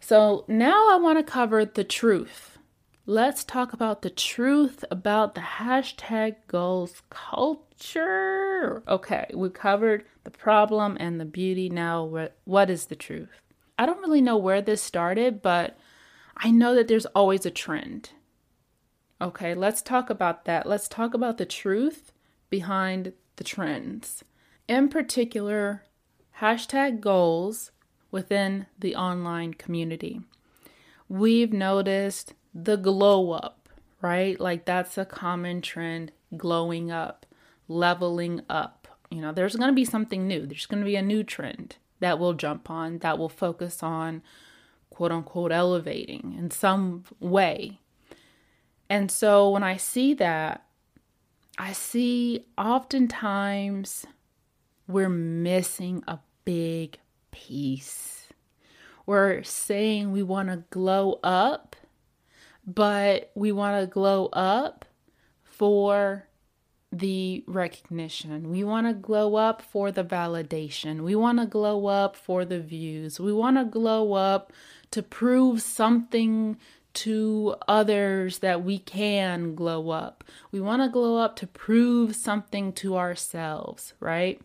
So 0.00 0.46
now 0.48 0.88
I 0.90 0.96
want 0.96 1.18
to 1.18 1.32
cover 1.32 1.66
the 1.66 1.84
truth. 1.84 2.56
Let's 3.04 3.44
talk 3.44 3.74
about 3.74 4.00
the 4.00 4.08
truth 4.08 4.82
about 4.90 5.34
the 5.34 5.42
hashtag 5.42 6.36
goals 6.48 7.02
culture. 7.10 8.82
Okay, 8.88 9.26
we 9.34 9.50
covered 9.50 10.06
the 10.24 10.30
problem 10.30 10.96
and 10.98 11.20
the 11.20 11.26
beauty. 11.26 11.68
Now, 11.68 12.30
what 12.44 12.70
is 12.70 12.86
the 12.86 12.96
truth? 12.96 13.28
I 13.78 13.84
don't 13.84 14.00
really 14.00 14.22
know 14.22 14.38
where 14.38 14.62
this 14.62 14.82
started, 14.82 15.42
but 15.42 15.78
I 16.38 16.50
know 16.50 16.74
that 16.74 16.88
there's 16.88 17.06
always 17.06 17.44
a 17.44 17.50
trend. 17.50 18.12
Okay, 19.22 19.54
let's 19.54 19.82
talk 19.82 20.08
about 20.08 20.46
that. 20.46 20.66
Let's 20.66 20.88
talk 20.88 21.12
about 21.12 21.36
the 21.36 21.44
truth 21.44 22.12
behind 22.48 23.12
the 23.36 23.44
trends. 23.44 24.24
In 24.66 24.88
particular, 24.88 25.84
hashtag 26.40 27.00
goals 27.00 27.70
within 28.10 28.66
the 28.78 28.96
online 28.96 29.54
community. 29.54 30.22
We've 31.08 31.52
noticed 31.52 32.32
the 32.54 32.76
glow 32.76 33.32
up, 33.32 33.68
right? 34.00 34.40
Like 34.40 34.64
that's 34.64 34.96
a 34.96 35.04
common 35.04 35.60
trend 35.60 36.12
glowing 36.36 36.90
up, 36.90 37.26
leveling 37.68 38.40
up. 38.48 38.88
You 39.10 39.20
know, 39.20 39.32
there's 39.32 39.56
going 39.56 39.68
to 39.70 39.74
be 39.74 39.84
something 39.84 40.26
new. 40.26 40.46
There's 40.46 40.66
going 40.66 40.80
to 40.80 40.86
be 40.86 40.96
a 40.96 41.02
new 41.02 41.24
trend 41.24 41.76
that 41.98 42.18
we'll 42.18 42.32
jump 42.32 42.70
on 42.70 42.98
that 42.98 43.18
will 43.18 43.28
focus 43.28 43.82
on 43.82 44.22
quote 44.88 45.12
unquote 45.12 45.52
elevating 45.52 46.34
in 46.38 46.50
some 46.50 47.04
way. 47.20 47.80
And 48.90 49.08
so 49.08 49.50
when 49.50 49.62
I 49.62 49.76
see 49.76 50.14
that, 50.14 50.66
I 51.56 51.72
see 51.72 52.46
oftentimes 52.58 54.04
we're 54.88 55.08
missing 55.08 56.02
a 56.08 56.18
big 56.44 56.98
piece. 57.30 58.26
We're 59.06 59.44
saying 59.44 60.10
we 60.10 60.24
want 60.24 60.48
to 60.48 60.64
glow 60.70 61.20
up, 61.22 61.76
but 62.66 63.30
we 63.36 63.52
want 63.52 63.80
to 63.80 63.86
glow 63.86 64.26
up 64.32 64.84
for 65.44 66.26
the 66.92 67.44
recognition. 67.46 68.50
We 68.50 68.64
want 68.64 68.88
to 68.88 68.94
glow 68.94 69.36
up 69.36 69.62
for 69.62 69.92
the 69.92 70.02
validation. 70.02 71.02
We 71.02 71.14
want 71.14 71.38
to 71.38 71.46
glow 71.46 71.86
up 71.86 72.16
for 72.16 72.44
the 72.44 72.58
views. 72.58 73.20
We 73.20 73.32
want 73.32 73.56
to 73.56 73.64
glow 73.64 74.14
up 74.14 74.52
to 74.90 75.02
prove 75.02 75.62
something 75.62 76.56
to 76.92 77.54
others 77.68 78.38
that 78.38 78.64
we 78.64 78.78
can 78.78 79.54
glow 79.54 79.90
up. 79.90 80.24
We 80.50 80.60
want 80.60 80.82
to 80.82 80.88
glow 80.88 81.16
up 81.18 81.36
to 81.36 81.46
prove 81.46 82.16
something 82.16 82.72
to 82.74 82.96
ourselves, 82.96 83.94
right? 84.00 84.40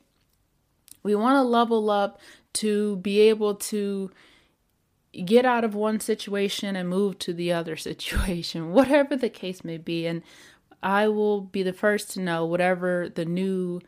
We 1.04 1.16
want 1.16 1.36
to 1.36 1.42
level 1.42 1.90
up 1.90 2.20
to 2.54 2.98
be 2.98 3.22
able 3.22 3.56
to 3.56 4.12
get 5.24 5.46
out 5.46 5.64
of 5.64 5.76
one 5.76 6.00
situation 6.00 6.76
and 6.76 6.90
move 6.90 7.20
to 7.20 7.34
the 7.34 7.52
other 7.52 7.76
situation, 7.76 8.72
whatever 8.72 9.16
the 9.16 9.30
case 9.30 9.64
may 9.64 9.78
be. 9.78 10.06
And 10.06 10.22
I 10.84 11.08
will 11.08 11.42
be 11.42 11.64
the 11.64 11.74
first 11.74 12.12
to 12.12 12.22
know 12.22 12.46
whatever 12.46 13.10
the 13.10 13.26
new 13.26 13.82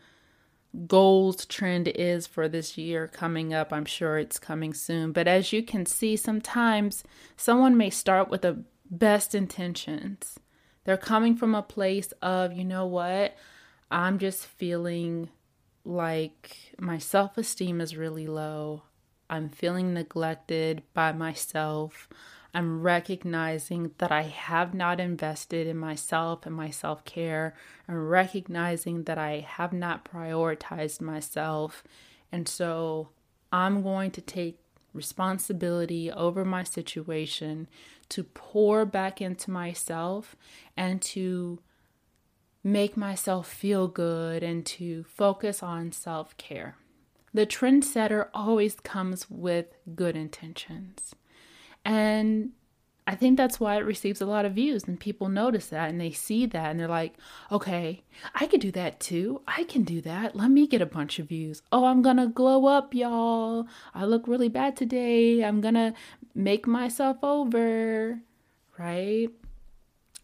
goals 0.86 1.46
trend 1.46 1.88
is 1.88 2.28
for 2.28 2.48
this 2.48 2.78
year 2.78 3.08
coming 3.08 3.54
up. 3.54 3.74
I'm 3.74 3.86
sure 3.86 4.18
it's 4.18 4.38
coming 4.38 4.74
soon. 4.74 5.12
But 5.12 5.28
as 5.28 5.52
you 5.52 5.64
can 5.64 5.86
see, 5.86 6.16
sometimes 6.16 7.04
someone 7.36 7.78
may 7.78 7.90
start 7.90 8.30
with 8.30 8.44
the 8.44 8.64
best 8.90 9.34
intentions. 9.34 10.40
They're 10.84 10.98
coming 10.98 11.36
from 11.36 11.56
a 11.56 11.62
place 11.62 12.12
of, 12.22 12.54
you 12.54 12.64
know 12.64 12.86
what? 12.86 13.36
I'm 13.90 14.20
just 14.20 14.46
feeling 14.46 15.30
like 15.84 16.74
my 16.80 16.98
self 16.98 17.38
esteem 17.38 17.82
is 17.82 17.98
really 17.98 18.28
low. 18.28 18.84
I'm 19.30 19.50
feeling 19.50 19.94
neglected 19.94 20.84
by 20.94 21.12
myself. 21.12 22.08
I'm 22.58 22.82
recognizing 22.82 23.92
that 24.00 24.12
I 24.12 24.24
have 24.24 24.74
not 24.74 25.00
invested 25.00 25.68
in 25.68 25.78
myself 25.78 26.44
and 26.44 26.56
my 26.56 26.72
self 26.72 27.06
care. 27.06 27.54
I'm 27.88 28.08
recognizing 28.08 29.04
that 29.04 29.20
I 29.20 29.46
have 29.48 29.74
not 29.74 30.04
prioritized 30.04 31.00
myself. 31.00 31.84
And 32.32 32.48
so 32.48 33.10
I'm 33.52 33.84
going 33.84 34.10
to 34.10 34.22
take 34.22 34.58
responsibility 34.92 36.12
over 36.12 36.44
my 36.44 36.64
situation 36.64 37.68
to 38.10 38.24
pour 38.24 38.88
back 38.88 39.22
into 39.22 39.52
myself 39.52 40.36
and 40.76 41.00
to 41.04 41.60
make 42.64 42.98
myself 42.98 43.48
feel 43.48 43.88
good 43.88 44.42
and 44.42 44.66
to 44.66 45.04
focus 45.04 45.62
on 45.62 45.92
self 45.92 46.36
care. 46.38 46.76
The 47.36 47.46
trendsetter 47.46 48.30
always 48.34 48.74
comes 48.80 49.30
with 49.30 49.68
good 49.96 50.16
intentions. 50.16 51.14
And 51.88 52.52
I 53.08 53.16
think 53.16 53.38
that's 53.38 53.62
why 53.62 53.78
it 53.78 53.86
receives 53.86 54.20
a 54.20 54.26
lot 54.26 54.44
of 54.44 54.56
views 54.56 54.84
and 54.84 55.00
people 55.00 55.30
notice 55.30 55.68
that 55.68 55.90
and 55.90 56.02
they 56.02 56.12
see 56.12 56.46
that 56.46 56.70
and 56.70 56.78
they're 56.78 56.90
like, 56.90 57.14
okay, 57.50 58.04
I 58.36 58.46
could 58.46 58.60
do 58.60 58.72
that 58.74 59.00
too. 59.00 59.42
I 59.48 59.64
can 59.64 59.84
do 59.84 60.02
that. 60.02 60.36
Let 60.36 60.52
me 60.52 60.68
get 60.68 60.82
a 60.82 60.86
bunch 60.86 61.18
of 61.18 61.30
views. 61.30 61.62
Oh, 61.72 61.86
I'm 61.86 62.02
going 62.02 62.18
to 62.18 62.28
glow 62.28 62.66
up, 62.66 62.94
y'all. 62.94 63.68
I 63.96 64.04
look 64.04 64.28
really 64.28 64.50
bad 64.50 64.76
today. 64.76 65.46
I'm 65.46 65.62
going 65.62 65.76
to 65.76 65.94
make 66.36 66.68
myself 66.68 67.24
over, 67.24 68.20
right? 68.78 69.30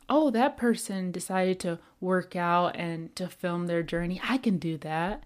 Oh, 0.10 0.30
that 0.32 0.58
person 0.58 1.14
decided 1.14 1.62
to 1.62 1.80
work 2.02 2.36
out 2.36 2.76
and 2.76 3.16
to 3.16 3.30
film 3.30 3.68
their 3.68 3.84
journey. 3.84 4.20
I 4.28 4.38
can 4.38 4.58
do 4.58 4.78
that. 4.80 5.24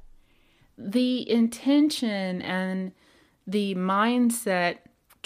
The 0.78 1.28
intention 1.28 2.44
and 2.44 2.92
the 3.48 3.74
mindset 3.74 4.78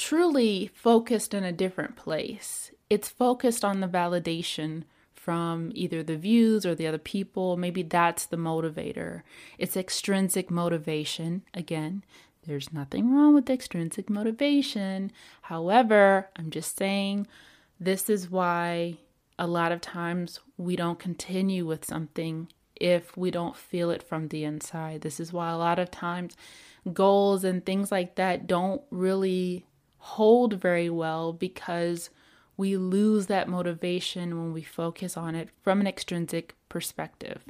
truly 0.01 0.71
focused 0.73 1.31
in 1.31 1.43
a 1.43 1.51
different 1.51 1.95
place. 1.95 2.71
It's 2.89 3.07
focused 3.07 3.63
on 3.63 3.79
the 3.79 3.87
validation 3.87 4.83
from 5.13 5.71
either 5.75 6.01
the 6.01 6.17
views 6.17 6.65
or 6.65 6.73
the 6.73 6.87
other 6.87 6.97
people. 6.97 7.55
Maybe 7.55 7.83
that's 7.83 8.25
the 8.25 8.37
motivator. 8.37 9.21
It's 9.59 9.77
extrinsic 9.77 10.49
motivation. 10.49 11.43
Again, 11.53 12.03
there's 12.47 12.73
nothing 12.73 13.13
wrong 13.13 13.35
with 13.35 13.47
extrinsic 13.47 14.09
motivation. 14.09 15.11
However, 15.43 16.29
I'm 16.35 16.49
just 16.49 16.75
saying 16.75 17.27
this 17.79 18.09
is 18.09 18.27
why 18.27 18.97
a 19.37 19.45
lot 19.45 19.71
of 19.71 19.81
times 19.81 20.39
we 20.57 20.75
don't 20.75 20.97
continue 20.97 21.67
with 21.67 21.85
something 21.85 22.47
if 22.75 23.15
we 23.15 23.29
don't 23.29 23.55
feel 23.55 23.91
it 23.91 24.01
from 24.01 24.29
the 24.29 24.43
inside. 24.45 25.01
This 25.01 25.19
is 25.19 25.31
why 25.31 25.51
a 25.51 25.57
lot 25.57 25.77
of 25.77 25.91
times 25.91 26.35
goals 26.91 27.43
and 27.43 27.63
things 27.63 27.91
like 27.91 28.15
that 28.15 28.47
don't 28.47 28.81
really 28.89 29.67
hold 30.01 30.55
very 30.55 30.89
well 30.89 31.31
because 31.31 32.09
we 32.57 32.75
lose 32.75 33.27
that 33.27 33.47
motivation 33.47 34.37
when 34.37 34.51
we 34.51 34.63
focus 34.63 35.15
on 35.15 35.35
it 35.35 35.49
from 35.61 35.79
an 35.79 35.87
extrinsic 35.87 36.55
perspective. 36.69 37.43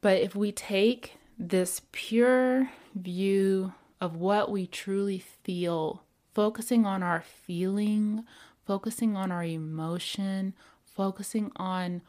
But 0.00 0.18
if 0.20 0.34
we 0.34 0.50
take 0.50 1.18
this 1.38 1.82
pure 1.92 2.70
view 2.94 3.72
of 4.00 4.16
what 4.16 4.50
we 4.50 4.66
truly 4.66 5.18
feel, 5.18 6.02
focusing 6.34 6.84
on 6.84 7.02
our 7.02 7.22
feeling, 7.22 8.24
focusing 8.66 9.16
on 9.16 9.30
our 9.30 9.44
emotion, 9.44 10.54
focusing 10.84 11.52
on 11.56 12.02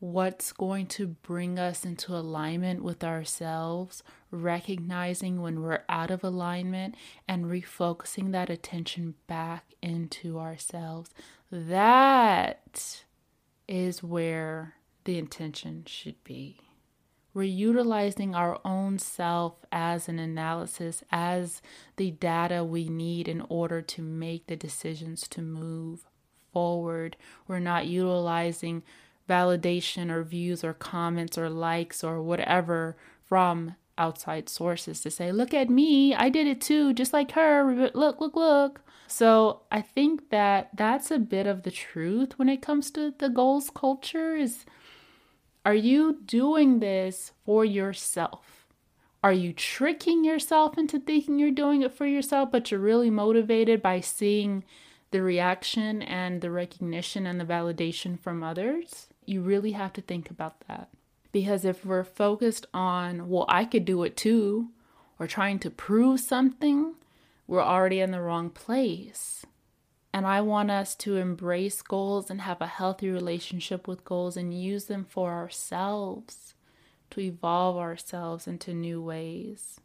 what's 0.00 0.52
going 0.52 0.86
to 0.86 1.06
bring 1.06 1.58
us 1.58 1.84
into 1.84 2.16
alignment 2.16 2.82
with 2.82 3.04
ourselves, 3.04 4.02
recognizing 4.30 5.40
when 5.40 5.60
we're 5.62 5.84
out 5.88 6.10
of 6.10 6.24
alignment, 6.24 6.94
and 7.28 7.44
refocusing 7.44 8.32
that 8.32 8.48
attention 8.48 9.14
back 9.26 9.74
into 9.82 10.38
ourselves. 10.38 11.10
That 11.52 13.02
is 13.68 14.02
where 14.02 14.74
the 15.04 15.18
intention 15.18 15.84
should 15.86 16.22
be. 16.24 16.58
We're 17.32 17.42
utilizing 17.44 18.34
our 18.34 18.58
own 18.64 18.98
self 18.98 19.54
as 19.70 20.08
an 20.08 20.18
analysis, 20.18 21.04
as 21.12 21.62
the 21.96 22.10
data 22.10 22.64
we 22.64 22.88
need 22.88 23.28
in 23.28 23.42
order 23.48 23.82
to 23.82 24.02
make 24.02 24.46
the 24.46 24.56
decisions 24.56 25.28
to 25.28 25.42
move 25.42 26.06
forward. 26.52 27.16
We're 27.46 27.60
not 27.60 27.86
utilizing 27.86 28.82
validation 29.30 30.10
or 30.10 30.22
views 30.24 30.64
or 30.64 30.74
comments 30.74 31.38
or 31.38 31.48
likes 31.48 32.02
or 32.02 32.20
whatever 32.20 32.96
from 33.24 33.76
outside 33.96 34.48
sources 34.48 35.00
to 35.02 35.10
say, 35.10 35.30
look 35.30 35.54
at 35.54 35.70
me, 35.70 36.14
I 36.14 36.28
did 36.28 36.46
it 36.46 36.60
too, 36.60 36.92
just 36.92 37.12
like 37.12 37.32
her. 37.32 37.90
Look, 37.94 38.20
look, 38.20 38.34
look. 38.34 38.80
So 39.06 39.62
I 39.70 39.82
think 39.82 40.30
that 40.30 40.70
that's 40.74 41.10
a 41.10 41.18
bit 41.18 41.46
of 41.46 41.62
the 41.62 41.70
truth 41.70 42.38
when 42.38 42.48
it 42.48 42.62
comes 42.62 42.90
to 42.92 43.12
the 43.18 43.28
goals 43.28 43.70
culture 43.74 44.34
is 44.36 44.64
are 45.64 45.74
you 45.74 46.20
doing 46.24 46.80
this 46.80 47.32
for 47.44 47.64
yourself? 47.64 48.66
Are 49.22 49.32
you 49.32 49.52
tricking 49.52 50.24
yourself 50.24 50.78
into 50.78 50.98
thinking 50.98 51.38
you're 51.38 51.50
doing 51.50 51.82
it 51.82 51.92
for 51.92 52.06
yourself, 52.06 52.50
but 52.50 52.70
you're 52.70 52.80
really 52.80 53.10
motivated 53.10 53.82
by 53.82 54.00
seeing 54.00 54.64
the 55.10 55.20
reaction 55.22 56.00
and 56.00 56.40
the 56.40 56.50
recognition 56.50 57.26
and 57.26 57.38
the 57.38 57.44
validation 57.44 58.18
from 58.18 58.42
others? 58.42 59.09
You 59.30 59.42
really 59.42 59.72
have 59.72 59.92
to 59.92 60.00
think 60.00 60.28
about 60.28 60.66
that. 60.66 60.88
Because 61.30 61.64
if 61.64 61.86
we're 61.86 62.02
focused 62.02 62.66
on, 62.74 63.28
well, 63.28 63.46
I 63.48 63.64
could 63.64 63.84
do 63.84 64.02
it 64.02 64.16
too, 64.16 64.70
or 65.20 65.28
trying 65.28 65.60
to 65.60 65.70
prove 65.70 66.18
something, 66.18 66.96
we're 67.46 67.62
already 67.62 68.00
in 68.00 68.10
the 68.10 68.20
wrong 68.20 68.50
place. 68.50 69.46
And 70.12 70.26
I 70.26 70.40
want 70.40 70.72
us 70.72 70.96
to 70.96 71.16
embrace 71.16 71.80
goals 71.80 72.28
and 72.28 72.40
have 72.40 72.60
a 72.60 72.66
healthy 72.66 73.08
relationship 73.08 73.86
with 73.86 74.04
goals 74.04 74.36
and 74.36 74.52
use 74.52 74.86
them 74.86 75.06
for 75.08 75.30
ourselves 75.30 76.54
to 77.10 77.20
evolve 77.20 77.76
ourselves 77.76 78.48
into 78.48 78.74
new 78.74 79.00
ways. 79.00 79.78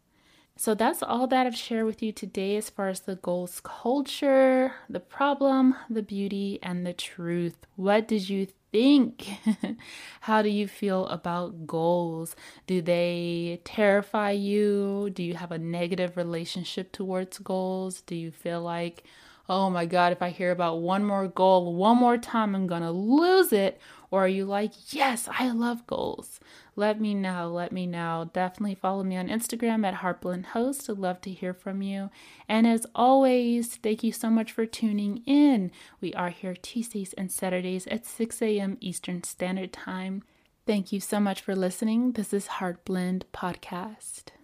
So 0.56 0.74
that's 0.74 1.04
all 1.04 1.28
that 1.28 1.46
I've 1.46 1.54
shared 1.54 1.86
with 1.86 2.02
you 2.02 2.10
today 2.10 2.56
as 2.56 2.68
far 2.68 2.88
as 2.88 3.00
the 3.00 3.14
goals 3.14 3.60
culture, 3.62 4.72
the 4.88 4.98
problem, 4.98 5.76
the 5.88 6.02
beauty, 6.02 6.58
and 6.64 6.84
the 6.84 6.94
truth. 6.94 7.58
What 7.76 8.08
did 8.08 8.28
you 8.28 8.48
think? 8.76 9.26
How 10.20 10.42
do 10.42 10.48
you 10.48 10.68
feel 10.68 11.06
about 11.06 11.66
goals? 11.66 12.36
Do 12.66 12.82
they 12.82 13.60
terrify 13.64 14.32
you? 14.32 15.10
Do 15.14 15.22
you 15.22 15.34
have 15.34 15.52
a 15.52 15.58
negative 15.58 16.16
relationship 16.16 16.92
towards 16.92 17.38
goals? 17.38 18.02
Do 18.02 18.14
you 18.14 18.30
feel 18.30 18.60
like, 18.62 19.04
oh 19.48 19.70
my 19.70 19.86
God, 19.86 20.12
if 20.12 20.22
I 20.22 20.30
hear 20.30 20.50
about 20.50 20.80
one 20.80 21.04
more 21.04 21.28
goal 21.28 21.74
one 21.74 21.96
more 21.96 22.18
time, 22.18 22.54
I'm 22.54 22.66
going 22.66 22.82
to 22.82 22.90
lose 22.90 23.52
it? 23.52 23.80
Or 24.10 24.24
are 24.24 24.28
you 24.28 24.44
like, 24.44 24.72
yes, 24.94 25.28
I 25.30 25.50
love 25.50 25.86
goals? 25.86 26.38
Let 26.76 27.00
me 27.00 27.14
know. 27.14 27.50
Let 27.52 27.72
me 27.72 27.86
know. 27.86 28.30
Definitely 28.32 28.76
follow 28.76 29.02
me 29.02 29.16
on 29.16 29.28
Instagram 29.28 29.84
at 29.84 30.00
Heartblend 30.00 30.46
Host. 30.46 30.88
I'd 30.88 30.98
love 30.98 31.20
to 31.22 31.30
hear 31.30 31.52
from 31.52 31.82
you. 31.82 32.10
And 32.48 32.66
as 32.66 32.86
always, 32.94 33.76
thank 33.76 34.04
you 34.04 34.12
so 34.12 34.30
much 34.30 34.52
for 34.52 34.66
tuning 34.66 35.22
in. 35.26 35.72
We 36.00 36.14
are 36.14 36.30
here 36.30 36.54
Tuesdays 36.54 37.14
and 37.14 37.32
Saturdays 37.32 37.86
at 37.88 38.06
6 38.06 38.42
a.m. 38.42 38.78
Eastern 38.80 39.24
Standard 39.24 39.72
Time. 39.72 40.22
Thank 40.66 40.92
you 40.92 41.00
so 41.00 41.20
much 41.20 41.40
for 41.40 41.54
listening. 41.54 42.12
This 42.12 42.32
is 42.32 42.46
Heartblend 42.46 43.22
Podcast. 43.32 44.35